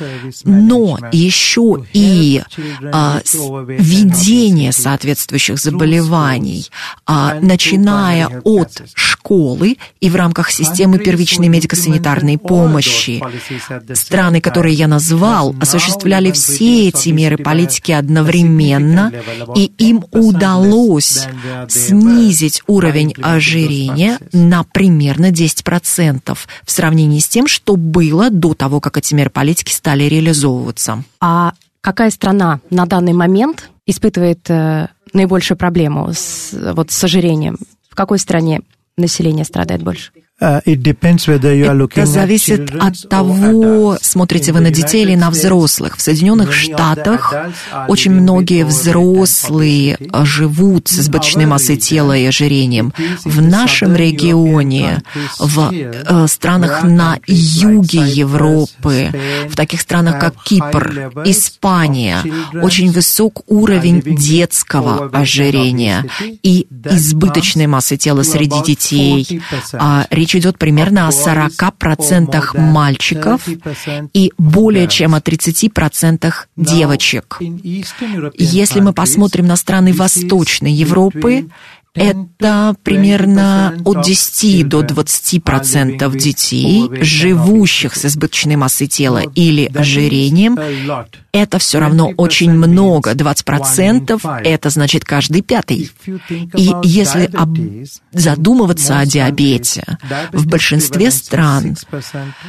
но 0.43 0.99
еще 1.11 1.83
и 1.93 2.43
введение 3.79 4.71
соответствующих 4.71 5.22
соответствующих 5.23 5.59
заболеваний, 5.59 6.69
а, 7.05 7.39
начиная 7.41 8.41
от 8.43 8.83
школы 8.93 9.77
и 9.99 10.09
в 10.09 10.15
рамках 10.15 10.51
системы 10.51 10.99
первичной 10.99 11.47
медико-санитарной 11.47 12.37
помощи. 12.37 13.23
Страны, 13.93 14.41
которые 14.41 14.75
я 14.75 14.87
назвал, 14.87 15.55
осуществляли 15.59 16.31
все 16.31 16.89
эти 16.89 17.09
меры 17.09 17.37
политики 17.37 17.91
одновременно, 17.91 19.11
и 19.55 19.71
им 19.77 20.05
удалось 20.11 21.27
снизить 21.69 22.61
уровень 22.67 23.13
ожирения 23.21 24.19
на 24.33 24.63
примерно 24.63 25.31
10% 25.31 26.37
в 26.65 26.71
сравнении 26.71 27.19
с 27.19 27.27
тем, 27.27 27.47
что 27.47 27.75
было 27.75 28.29
до 28.29 28.53
того, 28.53 28.79
как 28.79 28.97
эти 28.97 29.13
меры 29.13 29.29
политики 29.29 29.71
стали 29.71 30.03
реализовываться. 30.03 31.03
А 31.21 31.53
какая 31.81 32.09
страна 32.09 32.59
на 32.69 32.85
данный 32.85 33.13
момент 33.13 33.69
испытывает 33.85 34.49
э, 34.49 34.87
наибольшую 35.13 35.57
проблему 35.57 36.09
с, 36.13 36.53
вот, 36.73 36.91
с 36.91 37.03
ожирением? 37.03 37.57
В 37.89 37.95
какой 37.95 38.19
стране 38.19 38.61
население 38.97 39.45
страдает 39.45 39.83
больше? 39.83 40.11
Uh, 40.41 40.61
Это 40.65 42.05
зависит 42.07 42.73
от 42.75 43.07
того, 43.07 43.97
смотрите 44.01 44.51
вы 44.51 44.61
на 44.61 44.71
детей 44.71 45.03
или 45.03 45.13
на 45.13 45.29
взрослых. 45.29 45.95
В 45.95 46.01
Соединенных 46.01 46.53
Штатах 46.53 47.35
очень 47.87 48.11
многие 48.11 48.65
взрослые 48.65 49.97
живут 50.23 50.87
с 50.87 50.99
избыточной 51.01 51.45
массой 51.45 51.77
тела 51.77 52.17
и 52.17 52.25
ожирением. 52.25 52.93
В 53.23 53.43
нашем 53.43 53.95
регионе, 53.95 55.03
в 55.37 55.71
э, 55.71 56.27
странах 56.27 56.83
на 56.83 57.19
юге 57.27 57.99
Европы, 57.99 59.13
в 59.47 59.55
таких 59.55 59.81
странах, 59.81 60.19
как 60.19 60.43
Кипр, 60.43 61.11
Испания, 61.25 62.23
очень 62.53 62.91
высок 62.91 63.43
уровень 63.47 64.01
детского 64.01 65.09
ожирения 65.13 66.05
и 66.41 66.65
избыточной 66.85 67.67
массы 67.67 67.97
тела 67.97 68.23
среди 68.23 68.63
детей. 68.63 69.41
Речь 70.23 70.37
идет 70.37 70.57
примерно 70.57 71.09
о 71.09 71.11
40% 71.11 72.57
мальчиков 72.57 73.45
и 74.13 74.31
более 74.37 74.87
чем 74.87 75.15
о 75.15 75.19
30% 75.19 76.33
девочек. 76.55 77.39
Если 78.37 78.79
мы 78.79 78.93
посмотрим 78.93 79.47
на 79.47 79.57
страны 79.57 79.91
Восточной 79.91 80.71
Европы, 80.71 81.49
это 81.95 82.75
примерно 82.81 83.77
от 83.85 84.03
10 84.03 84.67
до 84.67 84.81
20 84.81 85.43
процентов 85.43 86.15
детей, 86.17 86.89
живущих 87.03 87.95
с 87.95 88.05
избыточной 88.05 88.55
массой 88.55 88.87
тела 88.87 89.21
или 89.35 89.71
ожирением. 89.73 90.57
Это 91.31 91.59
все 91.59 91.79
равно 91.79 92.11
очень 92.17 92.51
много. 92.51 93.13
20 93.13 93.45
процентов– 93.45 94.25
это 94.43 94.69
значит 94.69 95.05
каждый 95.05 95.41
пятый. 95.41 95.91
И 96.55 96.71
если 96.83 97.29
об... 97.33 97.57
задумываться 98.11 98.99
о 98.99 99.05
диабете, 99.05 99.83
в 100.31 100.47
большинстве 100.47 101.11
стран 101.11 101.75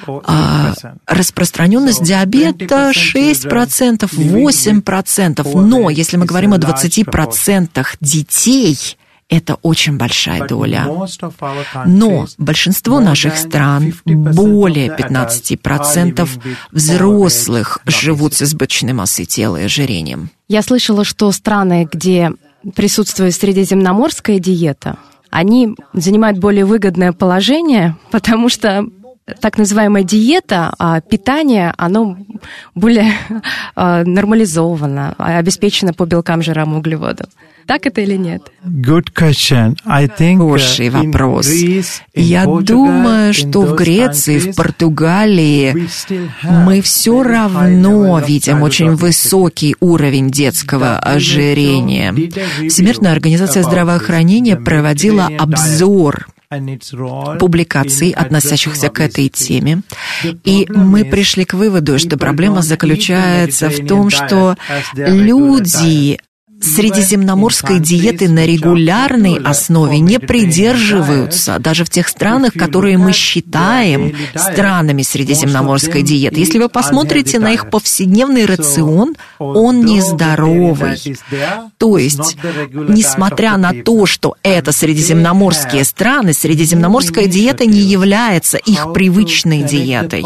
а, 0.06 0.74
распространенность 1.06 2.02
диабета 2.02 2.92
6 2.94 3.48
процентов, 3.48 4.12
8 4.14 4.80
процентов. 4.80 5.54
Но 5.54 5.90
если 5.90 6.16
мы 6.16 6.24
говорим 6.24 6.54
о 6.54 6.58
20 6.58 7.06
процентах 7.06 7.96
детей– 8.00 8.96
это 9.28 9.56
очень 9.62 9.96
большая 9.96 10.46
доля. 10.46 10.86
Но 11.86 12.26
большинство 12.38 13.00
наших 13.00 13.36
стран, 13.36 13.94
более 14.04 14.88
15% 14.88 16.28
взрослых 16.72 17.78
живут 17.86 18.34
с 18.34 18.42
избыточной 18.42 18.92
массой 18.92 19.24
тела 19.24 19.58
и 19.58 19.64
ожирением. 19.64 20.30
Я 20.48 20.62
слышала, 20.62 21.04
что 21.04 21.30
страны, 21.32 21.88
где 21.90 22.32
присутствует 22.74 23.34
средиземноморская 23.34 24.38
диета, 24.38 24.96
они 25.30 25.74
занимают 25.92 26.38
более 26.38 26.64
выгодное 26.64 27.12
положение, 27.12 27.96
потому 28.10 28.48
что 28.48 28.86
так 29.40 29.56
называемая 29.58 30.02
диета, 30.02 30.74
а 30.78 31.00
питание, 31.00 31.72
оно 31.78 32.18
более 32.74 33.12
а, 33.74 34.04
нормализовано, 34.04 35.14
обеспечено 35.18 35.92
по 35.94 36.04
белкам, 36.04 36.42
жирам, 36.42 36.74
углеводам. 36.76 37.28
Так 37.66 37.86
это 37.86 38.02
или 38.02 38.16
нет? 38.16 38.42
Good 38.62 39.14
question. 39.14 39.76
I 39.86 40.06
think, 40.06 40.36
uh, 40.36 40.50
Хороший 40.50 40.90
вопрос. 40.90 41.48
Я 42.14 42.44
думаю, 42.44 43.32
что 43.32 43.62
в 43.62 43.74
Греции, 43.74 44.38
в 44.38 44.54
Португалии 44.54 45.88
мы 46.42 46.82
все 46.82 47.22
равно 47.22 48.18
видим 48.20 48.62
очень 48.62 48.94
высокий 48.96 49.76
уровень 49.80 50.30
детского 50.30 50.98
ожирения. 50.98 52.12
Всемирная 52.68 53.12
организация 53.12 53.62
здравоохранения 53.62 54.56
проводила 54.56 55.30
обзор 55.38 56.26
публикаций, 57.38 58.10
относящихся 58.10 58.88
к 58.88 59.00
этой 59.00 59.28
теме. 59.28 59.82
И 60.44 60.66
мы 60.68 61.04
пришли 61.04 61.44
к 61.44 61.54
выводу, 61.54 61.98
что 61.98 62.16
проблема 62.16 62.62
заключается 62.62 63.70
в 63.70 63.86
том, 63.86 64.10
что 64.10 64.56
люди 64.94 66.18
средиземноморской 66.60 67.78
диеты 67.78 68.28
на 68.28 68.46
регулярной 68.46 69.36
основе 69.36 69.98
не 69.98 70.18
придерживаются, 70.18 71.58
даже 71.58 71.84
в 71.84 71.90
тех 71.90 72.08
странах, 72.08 72.52
которые 72.54 72.98
мы 72.98 73.12
считаем 73.12 74.14
странами 74.34 75.02
средиземноморской 75.02 76.02
диеты. 76.02 76.40
Если 76.40 76.58
вы 76.58 76.68
посмотрите 76.68 77.38
на 77.38 77.52
их 77.52 77.70
повседневный 77.70 78.46
рацион, 78.46 79.14
он 79.38 79.84
нездоровый. 79.84 80.98
То 81.78 81.98
есть, 81.98 82.36
несмотря 82.72 83.56
на 83.56 83.72
то, 83.72 84.06
что 84.06 84.36
это 84.42 84.72
средиземноморские 84.72 85.84
страны, 85.84 86.32
средиземноморская 86.32 87.26
диета 87.26 87.66
не 87.66 87.80
является 87.80 88.58
их 88.58 88.92
привычной 88.92 89.62
диетой. 89.62 90.24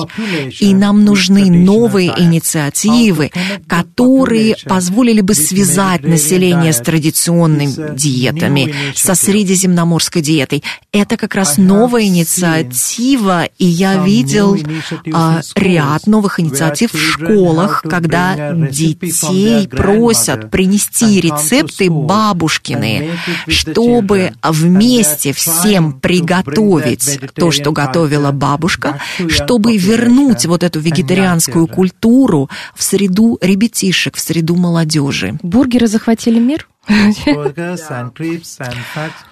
И 0.61 0.75
нам 0.75 1.05
нужны 1.05 1.51
новые 1.51 2.13
инициативы, 2.17 3.31
которые 3.67 4.57
позволили 4.67 5.21
бы 5.21 5.35
связать 5.35 6.03
население 6.03 6.18
населения 6.19 6.73
с 6.73 6.81
традиционными 6.81 7.97
диетами, 7.97 8.75
со 8.95 9.15
средиземноморской 9.15 10.23
диетой. 10.23 10.63
Это 10.93 11.17
как 11.17 11.35
раз 11.35 11.59
новая 11.59 12.05
инициатива, 12.05 13.45
и 13.59 13.65
я 13.65 14.05
видел 14.05 14.57
а, 15.13 15.41
ряд 15.55 16.07
новых 16.07 16.41
инициатив 16.41 16.93
в 16.93 16.99
школах, 16.99 17.83
когда 17.89 18.53
детей 18.53 19.69
просят 19.69 20.51
принести 20.51 21.21
рецепты 21.21 21.91
бабушкины, 21.91 23.11
чтобы 23.47 24.33
вместе 24.43 25.33
всем 25.33 25.93
приготовить 26.01 27.21
то, 27.35 27.51
что 27.51 27.73
готовила 27.73 28.33
бабушка, 28.33 29.01
чтобы 29.29 29.77
вернуть 29.77 30.47
вот 30.47 30.63
эту 30.63 30.81
вегетарианскую 30.81 31.67
культуру 31.67 32.51
в 32.75 32.83
среду 32.83 33.39
ребятишек, 33.41 34.17
в 34.17 34.21
среду 34.21 34.57
молодежи. 34.57 35.39
Бургеры 35.43 35.87
захватили 36.09 36.39
мир? 36.39 36.67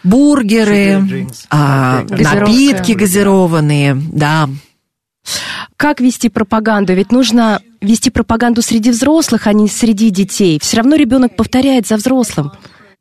Бургеры, 0.04 1.26
а, 1.50 2.02
напитки 2.02 2.92
газированные, 2.92 3.94
да. 4.12 4.48
Как 5.76 6.00
вести 6.00 6.28
пропаганду? 6.28 6.92
Ведь 6.94 7.10
нужно 7.12 7.60
вести 7.80 8.10
пропаганду 8.10 8.62
среди 8.62 8.90
взрослых, 8.90 9.46
а 9.46 9.52
не 9.52 9.68
среди 9.68 10.10
детей. 10.10 10.58
Все 10.60 10.76
равно 10.78 10.96
ребенок 10.96 11.34
повторяет 11.36 11.86
за 11.86 11.96
взрослым. 11.96 12.52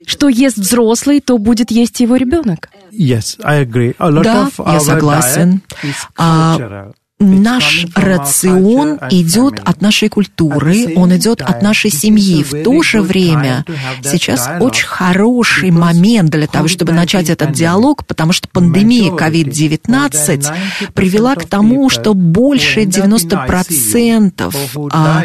Что 0.05 0.29
ест 0.29 0.57
взрослый, 0.57 1.19
то 1.19 1.37
будет 1.37 1.71
есть 1.71 1.99
его 1.99 2.15
ребенок. 2.15 2.69
Yes, 2.91 3.39
I 3.43 3.65
agree. 3.65 3.95
A 3.97 4.09
lot 4.09 4.23
Да, 4.23 4.49
of 4.55 4.71
я 4.71 4.77
our 4.77 4.79
согласен. 4.79 5.61
diet 5.81 5.83
is 5.83 5.95
А. 6.17 6.91
Наш 7.17 7.85
рацион 7.95 8.99
идет 9.09 9.61
от 9.63 9.81
нашей 9.81 10.09
культуры, 10.09 10.93
он 10.97 11.15
идет 11.15 11.41
от 11.41 11.61
нашей 11.61 11.89
семьи. 11.89 12.43
В 12.43 12.63
то 12.63 12.83
же 12.83 13.01
время 13.01 13.63
сейчас 14.03 14.49
очень 14.59 14.85
хороший 14.85 15.71
момент 15.71 16.29
для 16.31 16.47
того, 16.47 16.67
чтобы 16.67 16.91
начать 16.91 17.29
этот 17.29 17.53
диалог, 17.53 18.05
потому 18.05 18.33
что 18.33 18.49
пандемия 18.49 19.11
COVID-19 19.11 20.91
привела 20.93 21.35
к 21.35 21.45
тому, 21.45 21.89
что 21.89 22.13
больше 22.13 22.81
90% 22.81 24.53
а, 24.91 25.23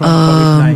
а, 0.00 0.74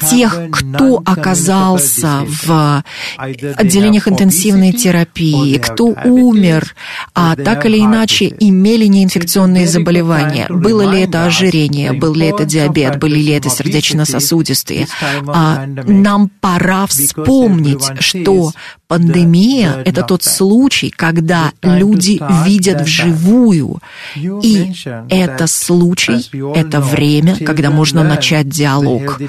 тех, 0.00 0.38
кто 0.50 1.02
оказался 1.04 2.24
в 2.26 2.82
отделениях 3.16 4.08
интенсивной 4.08 4.72
терапии, 4.72 5.56
кто 5.58 5.94
умер, 6.04 6.74
а 7.14 7.36
так 7.36 7.66
или 7.66 7.78
иначе 7.78 8.34
имели 8.40 8.86
неинфекционные 8.86 9.68
заболевания. 9.68 10.46
Было 10.48 10.82
ли 10.90 11.02
это 11.02 11.24
ожирение, 11.26 11.92
был 11.92 12.14
ли 12.14 12.26
это 12.26 12.44
диабет, 12.44 12.98
были 12.98 13.18
ли 13.18 13.32
это 13.32 13.50
сердечно-сосудистые. 13.50 14.88
А 15.26 15.66
нам 15.66 16.28
пора 16.40 16.86
вспомнить, 16.86 17.84
что 18.00 18.52
пандемия– 18.88 19.82
это 19.84 20.02
тот 20.02 20.22
случай, 20.22 20.90
когда 20.90 21.52
люди 21.62 22.20
видят 22.44 22.82
вживую. 22.82 23.80
И 24.16 24.72
это 25.08 25.46
случай, 25.46 26.28
это 26.54 26.80
время, 26.80 27.36
когда 27.36 27.70
можно 27.70 28.02
начать 28.02 28.48
диалог. 28.48 29.20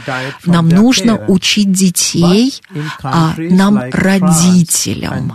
Нам 0.55 0.69
нужно 0.69 1.17
учить 1.27 1.73
детей, 1.73 2.61
а 3.03 3.33
нам, 3.37 3.81
родителям. 3.91 5.33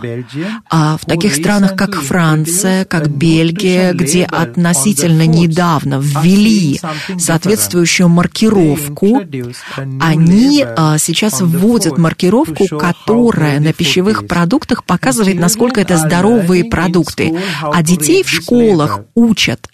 А 0.67 0.97
в 0.97 1.05
таких 1.05 1.35
странах, 1.35 1.75
как 1.75 1.93
Франция, 1.93 2.85
как 2.85 3.07
Бельгия, 3.07 3.93
где 3.93 4.23
относительно 4.25 5.27
недавно 5.27 5.99
ввели 6.01 6.79
соответствующую 7.19 8.09
маркировку, 8.09 9.21
они 9.99 10.65
а, 10.65 10.97
сейчас 10.97 11.41
вводят 11.41 11.99
маркировку, 11.99 12.65
которая 12.67 13.59
на 13.59 13.73
пищевых 13.73 14.25
продуктах 14.25 14.83
показывает, 14.85 15.39
насколько 15.39 15.81
это 15.81 15.97
здоровые 15.97 16.65
продукты. 16.65 17.31
А 17.61 17.83
детей 17.83 18.23
в 18.23 18.29
школах 18.29 19.01
учат 19.13 19.67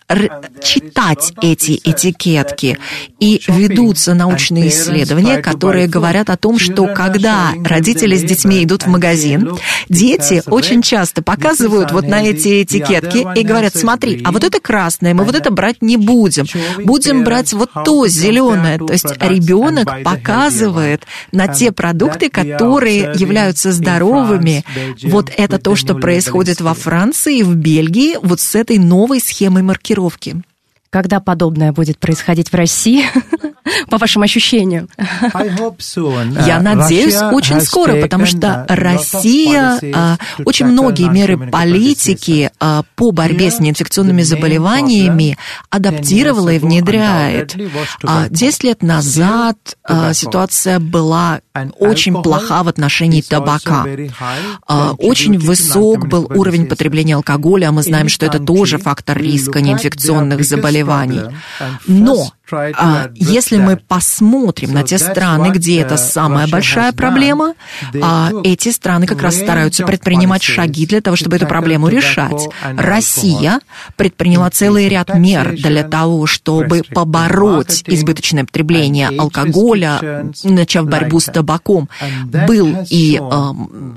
читать 0.64 1.34
эти 1.42 1.80
этикетки. 1.84 2.78
И 3.20 3.42
ведутся 3.48 4.14
научные 4.14 4.70
исследования, 4.70 5.37
которые 5.42 5.88
говорят 5.88 6.30
о 6.30 6.38
том, 6.38 6.60
что 6.60 6.88
когда 6.88 7.54
родители 7.64 8.16
с 8.16 8.24
детьми 8.24 8.64
идут 8.64 8.84
в 8.84 8.88
магазин, 8.88 9.58
дети 9.90 10.42
очень 10.48 10.82
часто 10.82 11.22
показывают 11.22 11.92
вот 11.92 12.06
на 12.08 12.24
эти 12.24 12.64
этикетки 12.64 13.26
и 13.38 13.44
говорят, 13.44 13.76
смотри, 13.76 14.22
а 14.24 14.32
вот 14.32 14.44
это 14.44 14.60
красное, 14.60 15.14
мы 15.14 15.24
вот 15.24 15.36
это 15.36 15.52
брать 15.52 15.82
не 15.82 15.98
будем. 15.98 16.46
Будем 16.84 17.24
брать 17.24 17.54
вот 17.54 17.70
то 17.86 18.08
зеленое. 18.08 18.78
То 18.78 18.94
есть 18.94 19.12
ребенок 19.20 20.04
показывает 20.04 21.06
на 21.32 21.48
те 21.48 21.72
продукты, 21.72 22.30
которые 22.30 23.12
являются 23.16 23.72
здоровыми. 23.72 24.64
Вот 25.04 25.32
это 25.36 25.60
то, 25.60 25.76
что 25.76 25.96
происходит 25.96 26.62
во 26.62 26.74
Франции, 26.74 27.42
в 27.42 27.56
Бельгии, 27.56 28.18
вот 28.22 28.40
с 28.40 28.56
этой 28.56 28.78
новой 28.78 29.20
схемой 29.20 29.64
маркировки. 29.64 30.42
Когда 30.90 31.20
подобное 31.20 31.72
будет 31.72 32.00
происходить 32.00 32.50
в 32.52 32.56
России, 32.56 33.06
по 33.90 33.98
вашим 33.98 34.24
ощущениям? 34.24 34.90
Я 36.46 36.60
надеюсь, 36.60 37.16
очень 37.16 37.62
скоро, 37.62 38.02
потому 38.02 38.26
что 38.26 38.66
Россия 38.68 39.80
а, 39.94 40.18
очень 40.46 40.68
многие 40.68 41.10
меры 41.10 41.38
политики 41.50 42.52
а, 42.60 42.84
по 42.96 43.12
борьбе 43.12 43.52
с 43.52 43.60
неинфекционными 43.60 44.22
заболеваниями 44.22 45.38
адаптировала 45.70 46.50
и 46.50 46.60
внедряет. 46.60 47.56
А, 48.04 48.28
Десять 48.30 48.64
лет 48.64 48.84
назад 48.84 49.58
ситуация 50.14 50.80
была 50.80 51.42
очень 51.80 52.22
плоха 52.22 52.64
в 52.64 52.68
отношении 52.68 53.22
табака. 53.22 53.86
Очень 54.98 55.38
высок 55.38 56.08
был 56.08 56.30
уровень 56.34 56.68
потребления 56.68 57.16
алкоголя, 57.16 57.70
а 57.70 57.72
мы 57.72 57.84
знаем, 57.84 58.10
что 58.10 58.26
это 58.26 58.40
тоже 58.40 58.78
фактор 58.78 59.18
риска 59.18 59.62
неинфекционных 59.62 60.44
заболеваний. 60.44 60.77
Но 61.88 62.24
а, 62.24 62.37
если 63.16 63.58
мы 63.58 63.78
посмотрим 63.78 64.74
на 64.74 64.84
те 64.84 64.98
страны, 64.98 65.52
где 65.52 65.82
это 65.82 65.98
самая 65.98 66.48
большая 66.48 66.92
проблема, 66.94 67.54
а 68.02 68.32
эти 68.44 68.70
страны 68.70 69.06
как 69.08 69.22
раз 69.22 69.36
стараются 69.36 69.86
предпринимать 69.86 70.44
шаги 70.44 70.86
для 70.86 71.02
того, 71.02 71.16
чтобы 71.16 71.36
эту 71.38 71.48
проблему 71.48 71.88
решать. 71.88 72.48
Россия 72.64 73.60
предприняла 73.96 74.50
целый 74.50 74.88
ряд 74.88 75.14
мер 75.16 75.56
для 75.56 75.84
того, 75.84 76.26
чтобы 76.26 76.84
побороть 76.84 77.84
избыточное 77.88 78.46
потребление 78.46 79.10
алкоголя, 79.10 80.32
начав 80.44 80.88
борьбу 80.88 81.20
с 81.20 81.26
табаком. 81.26 81.90
Был 82.48 82.86
и, 82.90 83.20
а, 83.22 83.54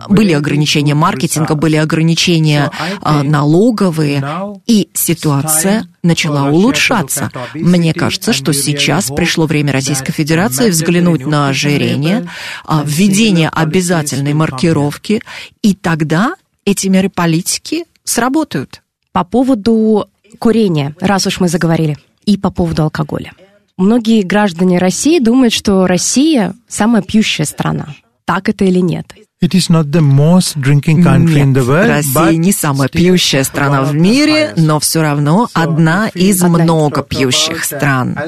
были 0.08 0.32
ограничения 0.32 0.94
маркетинга, 0.94 1.54
были 1.54 1.76
ограничения 1.76 2.70
а, 3.02 3.22
налоговые, 3.22 4.22
и 4.66 4.88
ситуация 4.94 5.86
начала 6.02 6.50
улучшаться. 6.50 7.30
Мне 7.54 7.92
кажется, 7.92 8.32
что 8.40 8.52
сейчас 8.52 9.10
пришло 9.10 9.46
время 9.46 9.72
Российской 9.72 10.12
Федерации 10.12 10.70
взглянуть 10.70 11.26
на 11.26 11.48
ожирение, 11.48 12.28
а, 12.64 12.82
введение 12.84 13.48
обязательной 13.48 14.32
маркировки, 14.32 15.20
и 15.62 15.74
тогда 15.74 16.34
эти 16.64 16.88
меры 16.88 17.10
политики 17.10 17.84
сработают. 18.04 18.82
По 19.12 19.24
поводу 19.24 20.08
курения, 20.38 20.94
раз 21.00 21.26
уж 21.26 21.40
мы 21.40 21.48
заговорили, 21.48 21.98
и 22.24 22.36
по 22.36 22.50
поводу 22.50 22.84
алкоголя. 22.84 23.32
Многие 23.76 24.22
граждане 24.22 24.78
России 24.78 25.18
думают, 25.18 25.52
что 25.52 25.86
Россия 25.86 26.54
самая 26.68 27.02
пьющая 27.02 27.44
страна. 27.44 27.94
Так 28.24 28.48
это 28.48 28.64
или 28.64 28.78
нет? 28.80 29.06
It 29.42 29.54
is 29.54 29.70
not 29.70 29.90
the 29.90 30.02
most 30.02 30.60
drinking 30.60 31.02
country 31.02 31.40
in 31.40 31.54
the 31.54 31.64
Нет, 31.64 31.88
Россия 31.88 32.36
не 32.36 32.52
самая 32.52 32.90
пьющая 32.90 33.42
страна 33.42 33.84
в 33.84 33.94
мире, 33.94 34.52
но 34.56 34.78
все 34.80 35.00
равно 35.00 35.48
одна 35.54 36.08
из 36.08 36.42
много 36.42 37.02
пьющих 37.02 37.64
стран. 37.64 38.18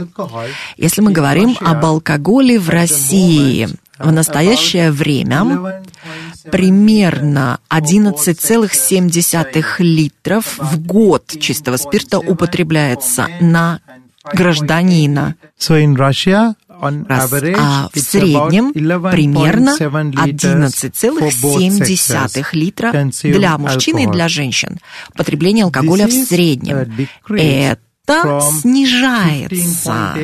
Если 0.78 1.02
мы 1.02 1.12
говорим 1.12 1.54
об 1.60 1.84
алкоголе 1.84 2.58
в 2.58 2.70
России, 2.70 3.68
в 3.98 4.10
настоящее 4.10 4.90
время 4.90 5.82
примерно 6.50 7.58
11,7 7.68 9.74
литров 9.80 10.54
в 10.56 10.80
год 10.80 11.26
чистого 11.38 11.76
спирта 11.76 12.20
употребляется 12.20 13.28
на 13.38 13.80
гражданина. 14.32 15.34
So 15.58 15.78
in 15.78 15.94
Russia, 15.94 16.54
Раз. 16.82 17.32
А 17.32 17.88
в 17.92 17.98
среднем 17.98 18.72
примерно 18.72 19.76
11,7 19.78 20.12
liters 20.14 20.88
for 21.16 21.30
both 21.40 21.58
11,7 21.58 21.94
sexes 21.94 22.46
литра 22.52 22.92
для 23.22 23.56
мужчин 23.56 23.98
и 23.98 24.06
для 24.06 24.28
женщин. 24.28 24.78
Потребление 25.14 25.64
алкоголя 25.64 26.08
в 26.08 26.12
среднем. 26.12 27.06
a 27.30 27.76
decrease 28.06 28.60
снижается 28.60 30.14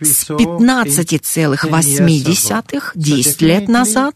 с 0.00 0.30
15,8 0.30 2.82
10 2.94 3.42
лет 3.42 3.68
назад, 3.68 4.14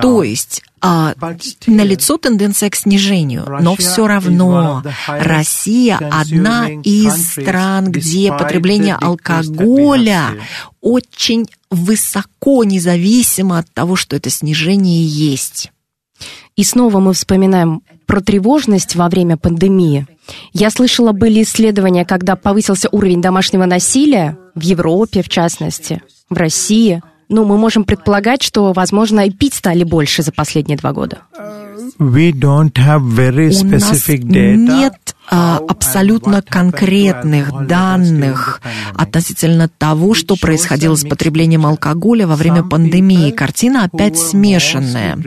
то 0.00 0.22
есть 0.22 0.62
а, 0.80 1.14
налицо 1.66 2.18
тенденция 2.18 2.70
к 2.70 2.76
снижению, 2.76 3.44
но 3.60 3.74
все 3.76 4.06
равно 4.06 4.84
Россия 5.06 5.98
одна 5.98 6.68
из 6.68 7.32
стран, 7.32 7.90
где 7.90 8.32
потребление 8.32 8.94
алкоголя 8.94 10.36
очень 10.80 11.46
высоко, 11.70 12.64
независимо 12.64 13.58
от 13.58 13.70
того, 13.72 13.96
что 13.96 14.16
это 14.16 14.30
снижение 14.30 15.04
есть. 15.04 15.70
И 16.56 16.64
снова 16.64 16.98
мы 16.98 17.12
вспоминаем 17.12 17.82
про 18.08 18.22
тревожность 18.22 18.96
во 18.96 19.08
время 19.08 19.36
пандемии. 19.36 20.06
Я 20.54 20.70
слышала, 20.70 21.12
были 21.12 21.42
исследования, 21.42 22.06
когда 22.06 22.36
повысился 22.36 22.88
уровень 22.90 23.20
домашнего 23.20 23.66
насилия 23.66 24.36
в 24.54 24.62
Европе, 24.62 25.22
в 25.22 25.28
частности, 25.28 26.02
в 26.30 26.36
России. 26.36 27.02
Ну, 27.28 27.44
мы 27.44 27.58
можем 27.58 27.84
предполагать, 27.84 28.42
что, 28.42 28.72
возможно, 28.72 29.20
и 29.26 29.30
пить 29.30 29.54
стали 29.54 29.84
больше 29.84 30.22
за 30.22 30.32
последние 30.32 30.78
два 30.78 30.92
года. 30.92 31.18
We 31.98 32.32
don't 32.32 32.76
have 32.76 33.02
very 33.02 33.50
specific 33.50 34.22
У 34.22 34.32
нас 34.32 34.80
нет 34.80 35.14
а, 35.30 35.58
абсолютно 35.68 36.40
конкретных 36.40 37.66
данных 37.66 38.62
относительно 38.94 39.68
того, 39.68 40.14
что 40.14 40.36
происходило 40.36 40.94
с 40.94 41.04
потреблением 41.04 41.66
алкоголя 41.66 42.26
во 42.26 42.34
время 42.34 42.62
пандемии. 42.62 43.30
Картина 43.30 43.84
опять 43.84 44.18
смешанная. 44.18 45.18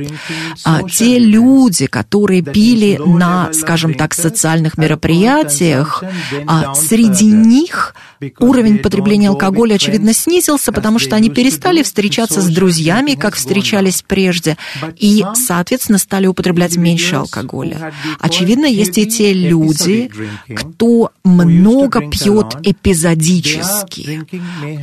А, 0.64 0.82
те 0.90 1.20
люди, 1.20 1.86
которые 1.86 2.42
пили 2.42 3.00
на, 3.06 3.54
скажем 3.54 3.94
так, 3.94 4.16
социальных 4.16 4.78
мероприятиях, 4.78 6.04
а, 6.48 6.74
среди 6.74 7.28
них 7.28 7.94
уровень 8.40 8.80
потребления 8.80 9.30
алкоголя, 9.30 9.76
очевидно, 9.76 10.14
снизился, 10.14 10.72
потому 10.72 11.00
что 11.00 11.16
они 11.16 11.30
перестали 11.30 11.84
встречаться 11.84 12.42
с 12.42 12.48
друзьями, 12.48 13.14
как 13.16 13.36
встречались 13.36 14.04
прежде, 14.06 14.58
и, 14.98 15.24
соответственно, 15.34 15.98
стали 15.98 16.28
употреблять 16.28 16.61
меньше 16.78 17.16
алкоголя. 17.16 17.94
Очевидно, 18.20 18.66
есть 18.66 18.98
и 18.98 19.06
те 19.06 19.34
люди, 19.34 20.10
кто 20.56 21.12
много 21.24 22.10
пьет 22.10 22.58
эпизодически, 22.64 24.26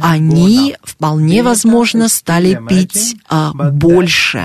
они 0.00 0.76
вполне 0.82 1.42
возможно 1.42 2.08
стали 2.08 2.60
пить 2.68 3.16
а, 3.28 3.52
больше. 3.52 4.44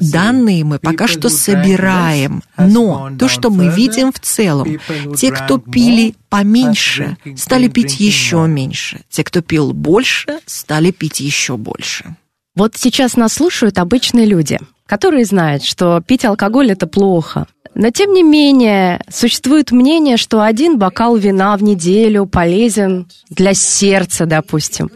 Данные 0.00 0.64
мы 0.64 0.78
пока 0.78 1.06
что 1.06 1.28
собираем, 1.28 2.42
но 2.56 3.10
то, 3.18 3.28
что 3.28 3.50
мы 3.50 3.68
видим 3.68 4.12
в 4.12 4.20
целом, 4.20 4.78
те, 5.16 5.30
кто 5.30 5.58
пили 5.58 6.14
поменьше, 6.28 7.16
стали 7.36 7.68
пить 7.68 8.00
еще 8.00 8.46
меньше. 8.46 9.00
Те, 9.10 9.24
кто 9.24 9.40
пил 9.40 9.72
больше, 9.72 10.40
стали 10.46 10.90
пить 10.90 11.20
еще 11.20 11.56
больше. 11.56 12.16
Вот 12.54 12.76
сейчас 12.76 13.16
нас 13.16 13.34
слушают 13.34 13.78
обычные 13.78 14.26
люди, 14.26 14.58
которые 14.88 15.24
знают, 15.26 15.62
что 15.62 16.00
пить 16.00 16.24
алкоголь 16.24 16.72
это 16.72 16.86
плохо, 16.86 17.46
но 17.74 17.90
тем 17.90 18.12
не 18.12 18.24
менее, 18.24 19.00
существует 19.08 19.70
мнение, 19.70 20.16
что 20.16 20.42
один 20.42 20.78
бокал 20.78 21.16
вина 21.16 21.56
в 21.56 21.62
неделю 21.62 22.26
полезен 22.26 23.06
для 23.30 23.54
сердца, 23.54 24.26
допустим. 24.26 24.90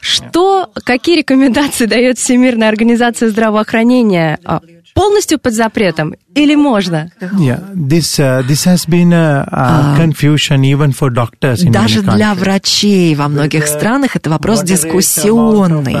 Что, 0.00 0.70
какие 0.84 1.16
рекомендации 1.16 1.86
дает 1.86 2.18
Всемирная 2.18 2.68
организация 2.68 3.30
здравоохранения 3.30 4.38
а, 4.44 4.60
полностью 4.94 5.38
под 5.38 5.54
запретом 5.54 6.14
или 6.34 6.54
можно? 6.54 7.10
Yeah, 7.38 7.60
this, 7.74 8.18
uh, 8.18 8.42
this 8.46 8.64
has 8.64 8.86
been 8.86 9.12
a, 9.12 9.46
a 9.50 9.96
confusion 9.96 10.64
even 10.64 10.92
for 10.92 11.10
doctors 11.10 11.62
in 11.62 11.72
Даже 11.72 12.02
для 12.02 12.34
врачей 12.34 13.14
во 13.14 13.28
многих 13.28 13.66
странах 13.66 14.16
это 14.16 14.30
вопрос 14.30 14.62
дискуссионный. 14.62 15.96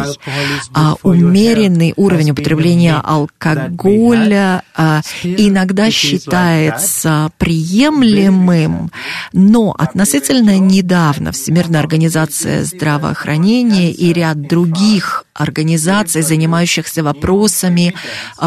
А 0.74 0.94
умеренный 1.02 1.92
уровень 1.96 2.30
употребления 2.30 2.96
алкоголя 3.02 4.62
а, 4.74 5.02
иногда 5.22 5.90
считается 5.90 7.30
приемлемым, 7.38 8.90
но 9.32 9.74
относительно 9.76 10.58
недавно 10.58 11.32
Всемирная 11.32 11.80
организация 11.80 12.64
здравоохранения 12.64 13.92
и 13.92 14.12
ряд 14.12 14.40
других 14.48 15.24
организаций, 15.34 16.22
занимающихся 16.22 17.02
вопросами 17.02 17.94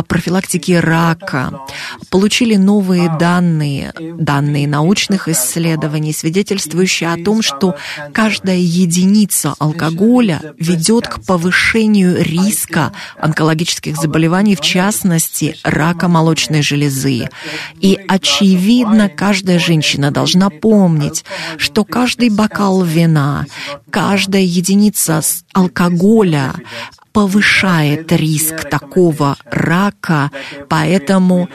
профилактики 0.08 0.74
рака, 0.74 1.62
получили 2.10 2.56
новые 2.56 3.16
данные, 3.18 3.94
данные 4.18 4.68
научных 4.68 5.28
исследований, 5.28 6.14
свидетельствующие 6.14 7.12
о 7.12 7.24
том, 7.24 7.42
что 7.42 7.76
каждая 8.14 8.58
единица 8.58 9.56
алкоголя 9.60 10.54
ведет 10.58 11.08
к 11.08 11.24
повышению 11.24 12.22
риска 12.22 12.92
онкологических 13.20 13.96
заболеваний, 13.96 14.56
в 14.56 14.62
частности, 14.62 15.56
рака 15.64 16.08
молочной 16.08 16.62
железы. 16.62 17.30
И, 17.80 18.00
очевидно, 18.08 19.10
каждая 19.10 19.60
женщина 19.60 20.12
должна 20.12 20.50
помнить, 20.50 21.26
что 21.58 21.84
каждый 21.84 22.30
бокал 22.30 22.84
вина, 22.84 23.46
каждая 23.90 24.44
единица 24.44 25.22
алкоголя 25.54 26.54
повышает 27.16 28.12
риск 28.12 28.70
такого 28.70 29.38
рака, 29.46 30.32
поэтому 30.68 31.48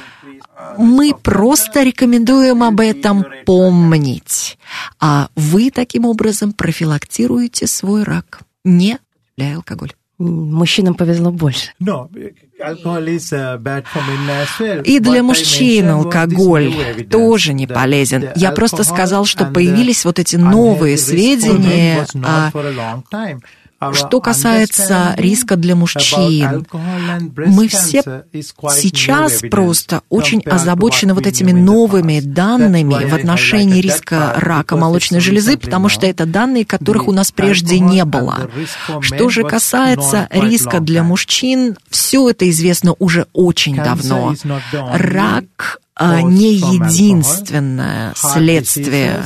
мы 0.78 1.14
просто 1.14 1.82
рекомендуем 1.82 2.62
об 2.62 2.80
этом 2.80 3.26
помнить. 3.44 4.58
А 5.00 5.28
вы 5.36 5.70
таким 5.70 6.06
образом 6.06 6.54
профилактируете 6.54 7.66
свой 7.66 8.04
рак, 8.04 8.40
не 8.64 8.98
для 9.36 9.56
алкоголь. 9.56 9.92
Мужчинам 10.18 10.94
повезло 10.94 11.30
больше. 11.30 11.72
И 14.84 14.98
для 14.98 15.22
мужчин 15.22 15.88
алкоголь 15.88 16.74
тоже 17.10 17.52
не 17.52 17.66
полезен. 17.66 18.30
Я 18.34 18.52
просто 18.52 18.82
сказал, 18.84 19.26
что 19.26 19.44
появились 19.44 20.06
вот 20.06 20.18
эти 20.18 20.36
новые 20.36 20.96
сведения 20.96 22.06
о 22.24 22.50
что 23.92 24.20
касается 24.20 25.14
риска 25.16 25.56
для 25.56 25.74
мужчин, 25.74 26.66
мы 27.36 27.68
все 27.68 28.24
сейчас 28.32 29.40
просто 29.50 30.02
очень 30.08 30.42
озабочены 30.42 31.14
вот 31.14 31.26
этими 31.26 31.52
новыми 31.52 32.20
данными 32.20 33.04
в 33.04 33.14
отношении 33.14 33.80
риска 33.80 34.34
рака 34.36 34.76
молочной 34.76 35.20
железы, 35.20 35.56
потому 35.56 35.88
что 35.88 36.06
это 36.06 36.26
данные, 36.26 36.64
которых 36.64 37.08
у 37.08 37.12
нас 37.12 37.32
прежде 37.32 37.80
не 37.80 38.04
было. 38.04 38.50
Что 39.00 39.28
же 39.28 39.44
касается 39.44 40.28
риска 40.30 40.80
для 40.80 41.02
мужчин, 41.02 41.76
все 41.88 42.30
это 42.30 42.48
известно 42.50 42.94
уже 42.98 43.26
очень 43.32 43.76
давно. 43.76 44.34
Рак 44.92 45.80
не 46.00 46.54
единственное 46.54 48.12
следствие 48.16 49.24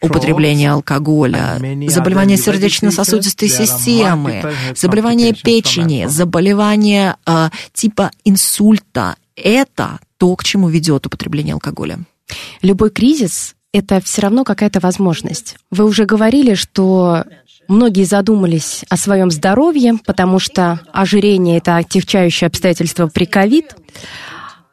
употребления 0.00 0.72
алкоголя, 0.72 1.58
заболевания 1.88 2.36
сердечно-сосудистой 2.36 3.48
системы, 3.48 4.52
заболевания 4.74 5.32
печени, 5.32 6.06
заболевания 6.06 7.16
э, 7.26 7.50
типа 7.72 8.10
инсульта. 8.24 9.16
Это 9.36 10.00
то, 10.16 10.34
к 10.34 10.44
чему 10.44 10.68
ведет 10.68 11.06
употребление 11.06 11.54
алкоголя. 11.54 12.00
Любой 12.62 12.90
кризис– 12.90 13.54
это 13.72 14.00
все 14.00 14.22
равно 14.22 14.44
какая-то 14.44 14.80
возможность. 14.80 15.56
Вы 15.70 15.84
уже 15.84 16.04
говорили, 16.04 16.54
что 16.54 17.24
Многие 17.68 18.04
задумались 18.04 18.86
о 18.88 18.96
своем 18.96 19.30
здоровье, 19.30 19.98
потому 20.06 20.38
что 20.38 20.80
ожирение– 20.90 21.58
это 21.58 21.76
отягчающее 21.76 22.48
обстоятельство 22.48 23.08
при 23.08 23.26
ковид. 23.26 23.76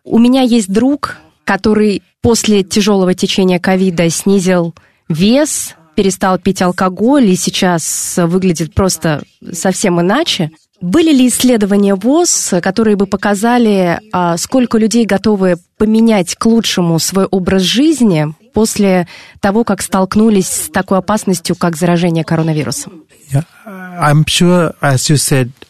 У 0.06 0.18
меня 0.18 0.44
есть 0.44 0.72
друг, 0.72 1.18
который 1.46 2.04
после 2.22 2.64
тяжелого 2.64 3.14
течения 3.14 3.60
ковида 3.60 4.10
снизил 4.10 4.76
вес, 5.08 5.76
перестал 5.96 6.38
пить 6.38 6.62
алкоголь 6.62 7.30
и 7.30 7.36
сейчас 7.36 8.16
выглядит 8.18 8.74
просто 8.74 9.24
совсем 9.54 10.02
иначе. 10.02 10.52
Были 10.82 11.14
ли 11.14 11.28
исследования 11.28 11.96
ВОЗ, 11.96 12.56
которые 12.62 12.98
бы 12.98 13.08
показали, 13.08 14.00
а, 14.12 14.38
сколько 14.38 14.78
людей 14.78 15.06
готовы 15.06 15.56
поменять 15.78 16.36
к 16.36 16.46
лучшему 16.46 17.00
свой 17.00 17.26
образ 17.26 17.62
жизни 17.62 18.28
после 18.56 19.06
того, 19.42 19.64
как 19.66 19.82
столкнулись 19.82 20.48
с 20.48 20.70
такой 20.72 20.98
опасностью, 21.00 21.56
как 21.56 21.76
заражение 21.76 22.24
коронавирусом? 22.24 23.04
Как 23.28 23.46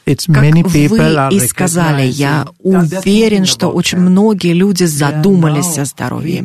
вы 0.06 0.90
и 1.32 1.40
сказали, 1.40 2.06
я 2.06 2.48
уверен, 2.60 3.46
что 3.46 3.70
очень 3.70 3.98
многие 4.00 4.54
люди 4.54 4.84
задумались 4.84 5.78
о 5.80 5.86
здоровье. 5.86 6.44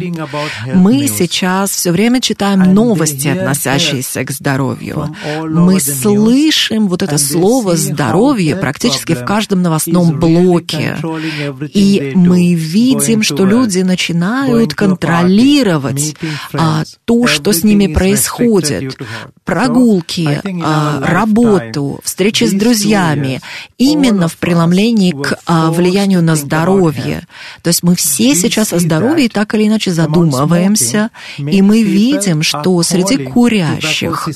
Мы 0.75 1.09
сейчас 1.09 1.71
все 1.71 1.91
время 1.93 2.21
читаем 2.21 2.75
новости, 2.75 3.29
относящиеся 3.29 4.25
к 4.25 4.31
здоровью. 4.31 5.15
Мы 5.45 5.81
слышим 5.81 6.89
вот 6.89 7.03
это 7.03 7.19
слово 7.19 7.77
«здоровье» 7.77 8.57
практически 8.57 9.15
в 9.15 9.25
каждом 9.25 9.63
новостном 9.63 10.19
блоке. 10.19 10.97
И 11.75 12.13
мы 12.15 12.55
видим, 12.55 13.23
что 13.23 13.45
люди 13.45 13.81
начинают 13.81 14.75
контролировать 14.75 16.17
а, 16.53 16.83
то, 17.05 17.27
что 17.27 17.53
с 17.53 17.65
ними 17.65 17.93
происходит. 17.93 18.97
Прогулки, 19.45 20.41
а, 20.63 21.01
работу, 21.01 22.01
встречи 22.05 22.45
с 22.45 22.53
друзьями. 22.53 23.41
Именно 23.79 24.29
в 24.29 24.37
преломлении 24.37 25.13
к 25.13 25.39
а, 25.47 25.71
влиянию 25.71 26.23
на 26.23 26.37
здоровье. 26.37 27.27
То 27.63 27.69
есть 27.69 27.83
мы 27.83 27.95
все 27.95 28.35
сейчас 28.35 28.73
о 28.73 28.79
здоровье 28.79 29.29
так 29.29 29.55
или 29.55 29.69
иначе 29.69 29.93
задумываемся, 29.93 31.11
и 31.39 31.63
мы 31.63 31.83
видим, 31.83 32.43
что 32.43 32.83
среди 32.83 33.19
курящих 33.19 34.29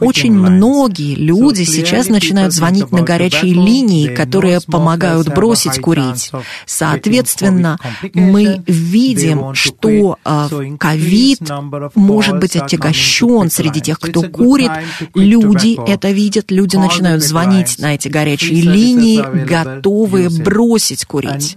очень 0.00 0.32
многие 0.32 1.14
люди 1.14 1.64
сейчас 1.64 2.08
начинают 2.08 2.52
звонить 2.52 2.90
на 2.92 3.02
горячие 3.02 3.52
линии, 3.54 4.08
которые 4.14 4.60
помогают 4.60 5.28
бросить 5.28 5.80
курить. 5.80 6.30
Соответственно, 6.66 7.78
мы 8.14 8.62
видим, 8.66 9.54
что 9.54 10.18
а, 10.24 10.48
ковид 10.78 11.40
может 11.94 12.38
быть 12.38 12.56
отягощен 12.56 13.50
среди 13.50 13.80
тех, 13.80 13.98
кто 13.98 14.22
курит. 14.22 14.70
Люди 15.14 15.78
это 15.88 16.10
видят, 16.10 16.50
люди 16.50 16.76
начинают 16.76 17.22
звонить 17.22 17.78
на 17.78 17.94
эти 17.94 18.08
горячие 18.08 18.60
линии, 18.60 19.22
готовые 19.44 20.30
бросить 20.30 21.04
курить. 21.04 21.56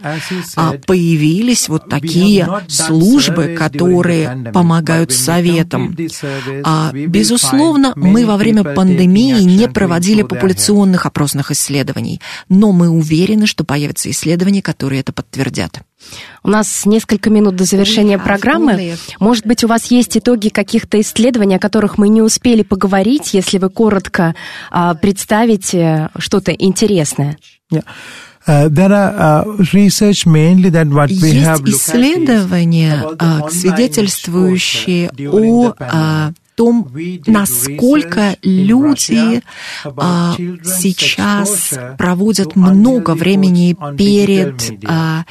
А 0.55 0.73
появились 0.85 1.69
вот 1.69 1.89
такие 1.89 2.47
службы, 2.67 3.55
которые 3.57 4.51
помогают 4.53 5.11
советам. 5.11 5.95
А, 6.63 6.91
безусловно, 6.93 7.93
мы 7.95 8.25
во 8.31 8.37
время 8.37 8.63
пандемии 8.63 9.43
не 9.43 9.67
проводили 9.67 10.23
популяционных 10.23 11.05
опросных 11.05 11.51
исследований, 11.51 12.21
но 12.47 12.71
мы 12.71 12.89
уверены, 12.89 13.45
что 13.45 13.63
появятся 13.63 14.09
исследования, 14.09 14.61
которые 14.61 15.01
это 15.01 15.11
подтвердят. 15.11 15.81
У 16.43 16.49
нас 16.49 16.85
несколько 16.85 17.29
минут 17.29 17.55
до 17.55 17.65
завершения 17.65 18.17
программы. 18.17 18.95
Может 19.19 19.45
быть, 19.45 19.63
у 19.63 19.67
вас 19.67 19.91
есть 19.91 20.17
итоги 20.17 20.49
каких-то 20.49 20.99
исследований, 20.99 21.55
о 21.55 21.59
которых 21.59 21.97
мы 21.97 22.09
не 22.09 22.21
успели 22.21 22.63
поговорить, 22.63 23.33
если 23.33 23.57
вы 23.57 23.69
коротко 23.69 24.33
а, 24.71 24.95
представите 24.95 26.09
что-то 26.17 26.51
интересное? 26.51 27.37
Yeah. 27.71 27.83
Uh, 28.47 28.67
uh, 28.69 29.45
Есть 29.61 30.01
исследования, 31.67 33.03
а, 33.19 33.47
свидетельствующие 33.51 35.11
о 35.31 35.73
а, 35.77 36.31
том, 36.55 36.91
насколько 37.27 38.35
люди 38.41 39.41
а, 39.85 40.35
сейчас 40.63 41.73
проводят 41.97 42.55
много 42.55 43.11
времени 43.11 43.75
перед 43.97 44.71
а, 44.85 45.25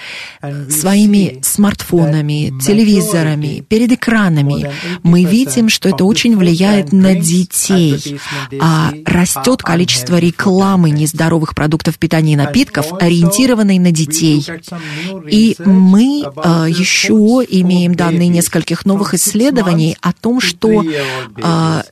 своими 0.69 1.41
смартфонами, 1.43 2.53
телевизорами, 2.61 3.65
перед 3.69 3.93
экранами. 3.93 4.71
Мы 5.03 5.25
видим, 5.25 5.69
что 5.69 5.89
это 5.89 6.05
очень 6.05 6.37
влияет 6.37 6.93
на 6.93 7.15
детей. 7.15 8.19
А, 8.61 8.93
растет 9.05 9.63
количество 9.63 10.19
рекламы 10.19 10.91
нездоровых 10.91 11.55
продуктов 11.55 11.99
питания 11.99 12.35
и 12.35 12.37
напитков, 12.37 12.93
ориентированной 12.93 13.79
на 13.79 13.93
детей. 13.93 14.45
И 15.29 15.57
мы 15.65 16.25
а, 16.37 16.67
еще 16.69 17.45
имеем 17.49 17.95
данные 17.95 18.29
нескольких 18.29 18.85
новых 18.85 19.15
исследований 19.15 19.97
о 20.01 20.13
том, 20.13 20.41
что 20.41 20.83
а, 21.43 21.83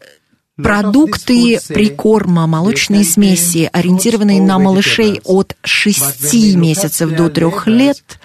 Продукты 0.62 1.60
прикорма, 1.68 2.48
молочные 2.48 3.04
смеси, 3.04 3.70
ориентированные 3.72 4.42
на 4.42 4.58
малышей 4.58 5.20
от 5.24 5.56
6 5.62 6.56
месяцев 6.56 7.10
до 7.14 7.28
3 7.28 7.66
лет, 7.66 8.18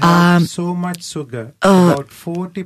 а, 0.00 0.40
а, 1.60 1.96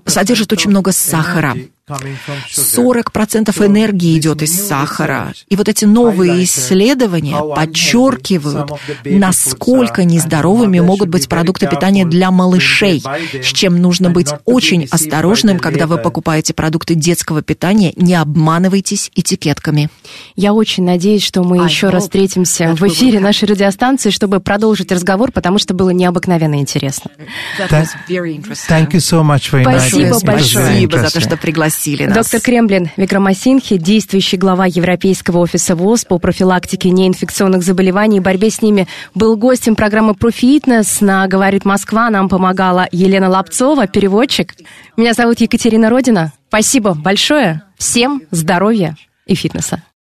содержат 0.07 0.53
очень 0.53 0.71
много 0.71 0.93
сахара. 0.93 1.57
40% 1.89 3.67
энергии 3.67 4.19
идет 4.19 4.43
из 4.43 4.67
сахара. 4.67 5.33
И 5.49 5.57
вот 5.57 5.69
эти 5.69 5.85
новые 5.85 6.45
исследования 6.45 7.39
подчеркивают, 7.55 8.73
насколько 9.05 10.05
нездоровыми 10.05 10.81
могут 10.81 11.09
быть 11.09 11.29
продукты 11.29 11.67
питания 11.67 12.05
для 12.05 12.31
малышей, 12.31 13.03
с 13.33 13.47
чем 13.47 13.81
нужно 13.81 14.11
быть 14.11 14.29
очень 14.45 14.87
осторожным, 14.91 15.59
когда 15.59 15.87
вы 15.87 15.99
покупаете 15.99 16.55
продукты 16.55 16.95
детского 16.95 17.43
питания. 17.43 17.93
Не 17.97 18.15
обманывайтесь 18.15 19.11
этикетками. 19.15 19.91
Я 20.37 20.53
очень 20.53 20.85
надеюсь, 20.85 21.23
что 21.23 21.43
мы 21.43 21.65
еще 21.65 21.89
раз 21.89 22.05
встретимся 22.05 22.75
в 22.75 22.83
эфире 22.89 23.21
нашей 23.21 23.49
радиостанции, 23.49 24.11
чтобы 24.11 24.41
продолжить 24.41 24.93
разговор, 24.93 25.33
потому 25.33 25.59
что 25.59 25.75
было 25.75 25.91
необыкновенно 25.91 26.61
интересно. 26.61 27.11
Thank 27.59 28.93
you 28.93 29.01
so 29.01 29.23
much 29.23 29.51
for 29.51 29.63
Спасибо 29.63 30.21
большое. 30.21 30.65
Спасибо 30.67 30.99
за 30.99 31.11
то, 31.11 31.21
что 31.21 31.37
пригласили 31.79 32.07
нас. 32.07 32.17
Доктор 32.17 32.41
Кремлин 32.41 32.91
Викрамасинхи, 32.97 33.77
действующий 33.77 34.37
глава 34.37 34.67
Европейского 34.67 35.39
офиса 35.39 35.75
ВОЗ 35.75 36.05
по 36.05 36.19
профилактике 36.19 36.91
неинфекционных 36.91 37.63
заболеваний 37.63 38.19
и 38.19 38.21
борьбе 38.21 38.51
с 38.51 38.63
ними, 38.63 38.87
был 39.15 39.37
гостем 39.37 39.77
программы 39.77 40.15
«Профитнес» 40.15 41.01
на 41.01 41.27
«Говорит 41.27 41.65
Москва». 41.65 42.11
Нам 42.11 42.29
помогала 42.29 42.89
Елена 42.93 43.29
Лапцова, 43.29 43.87
переводчик. 43.87 44.55
Меня 44.97 45.15
зовут 45.15 45.41
Екатерина 45.41 45.91
Родина. 45.91 46.33
Спасибо 46.49 46.95
большое. 46.95 47.63
Всем 47.77 48.23
здоровья 48.31 48.97
и 49.27 49.35
фитнеса. 49.35 49.83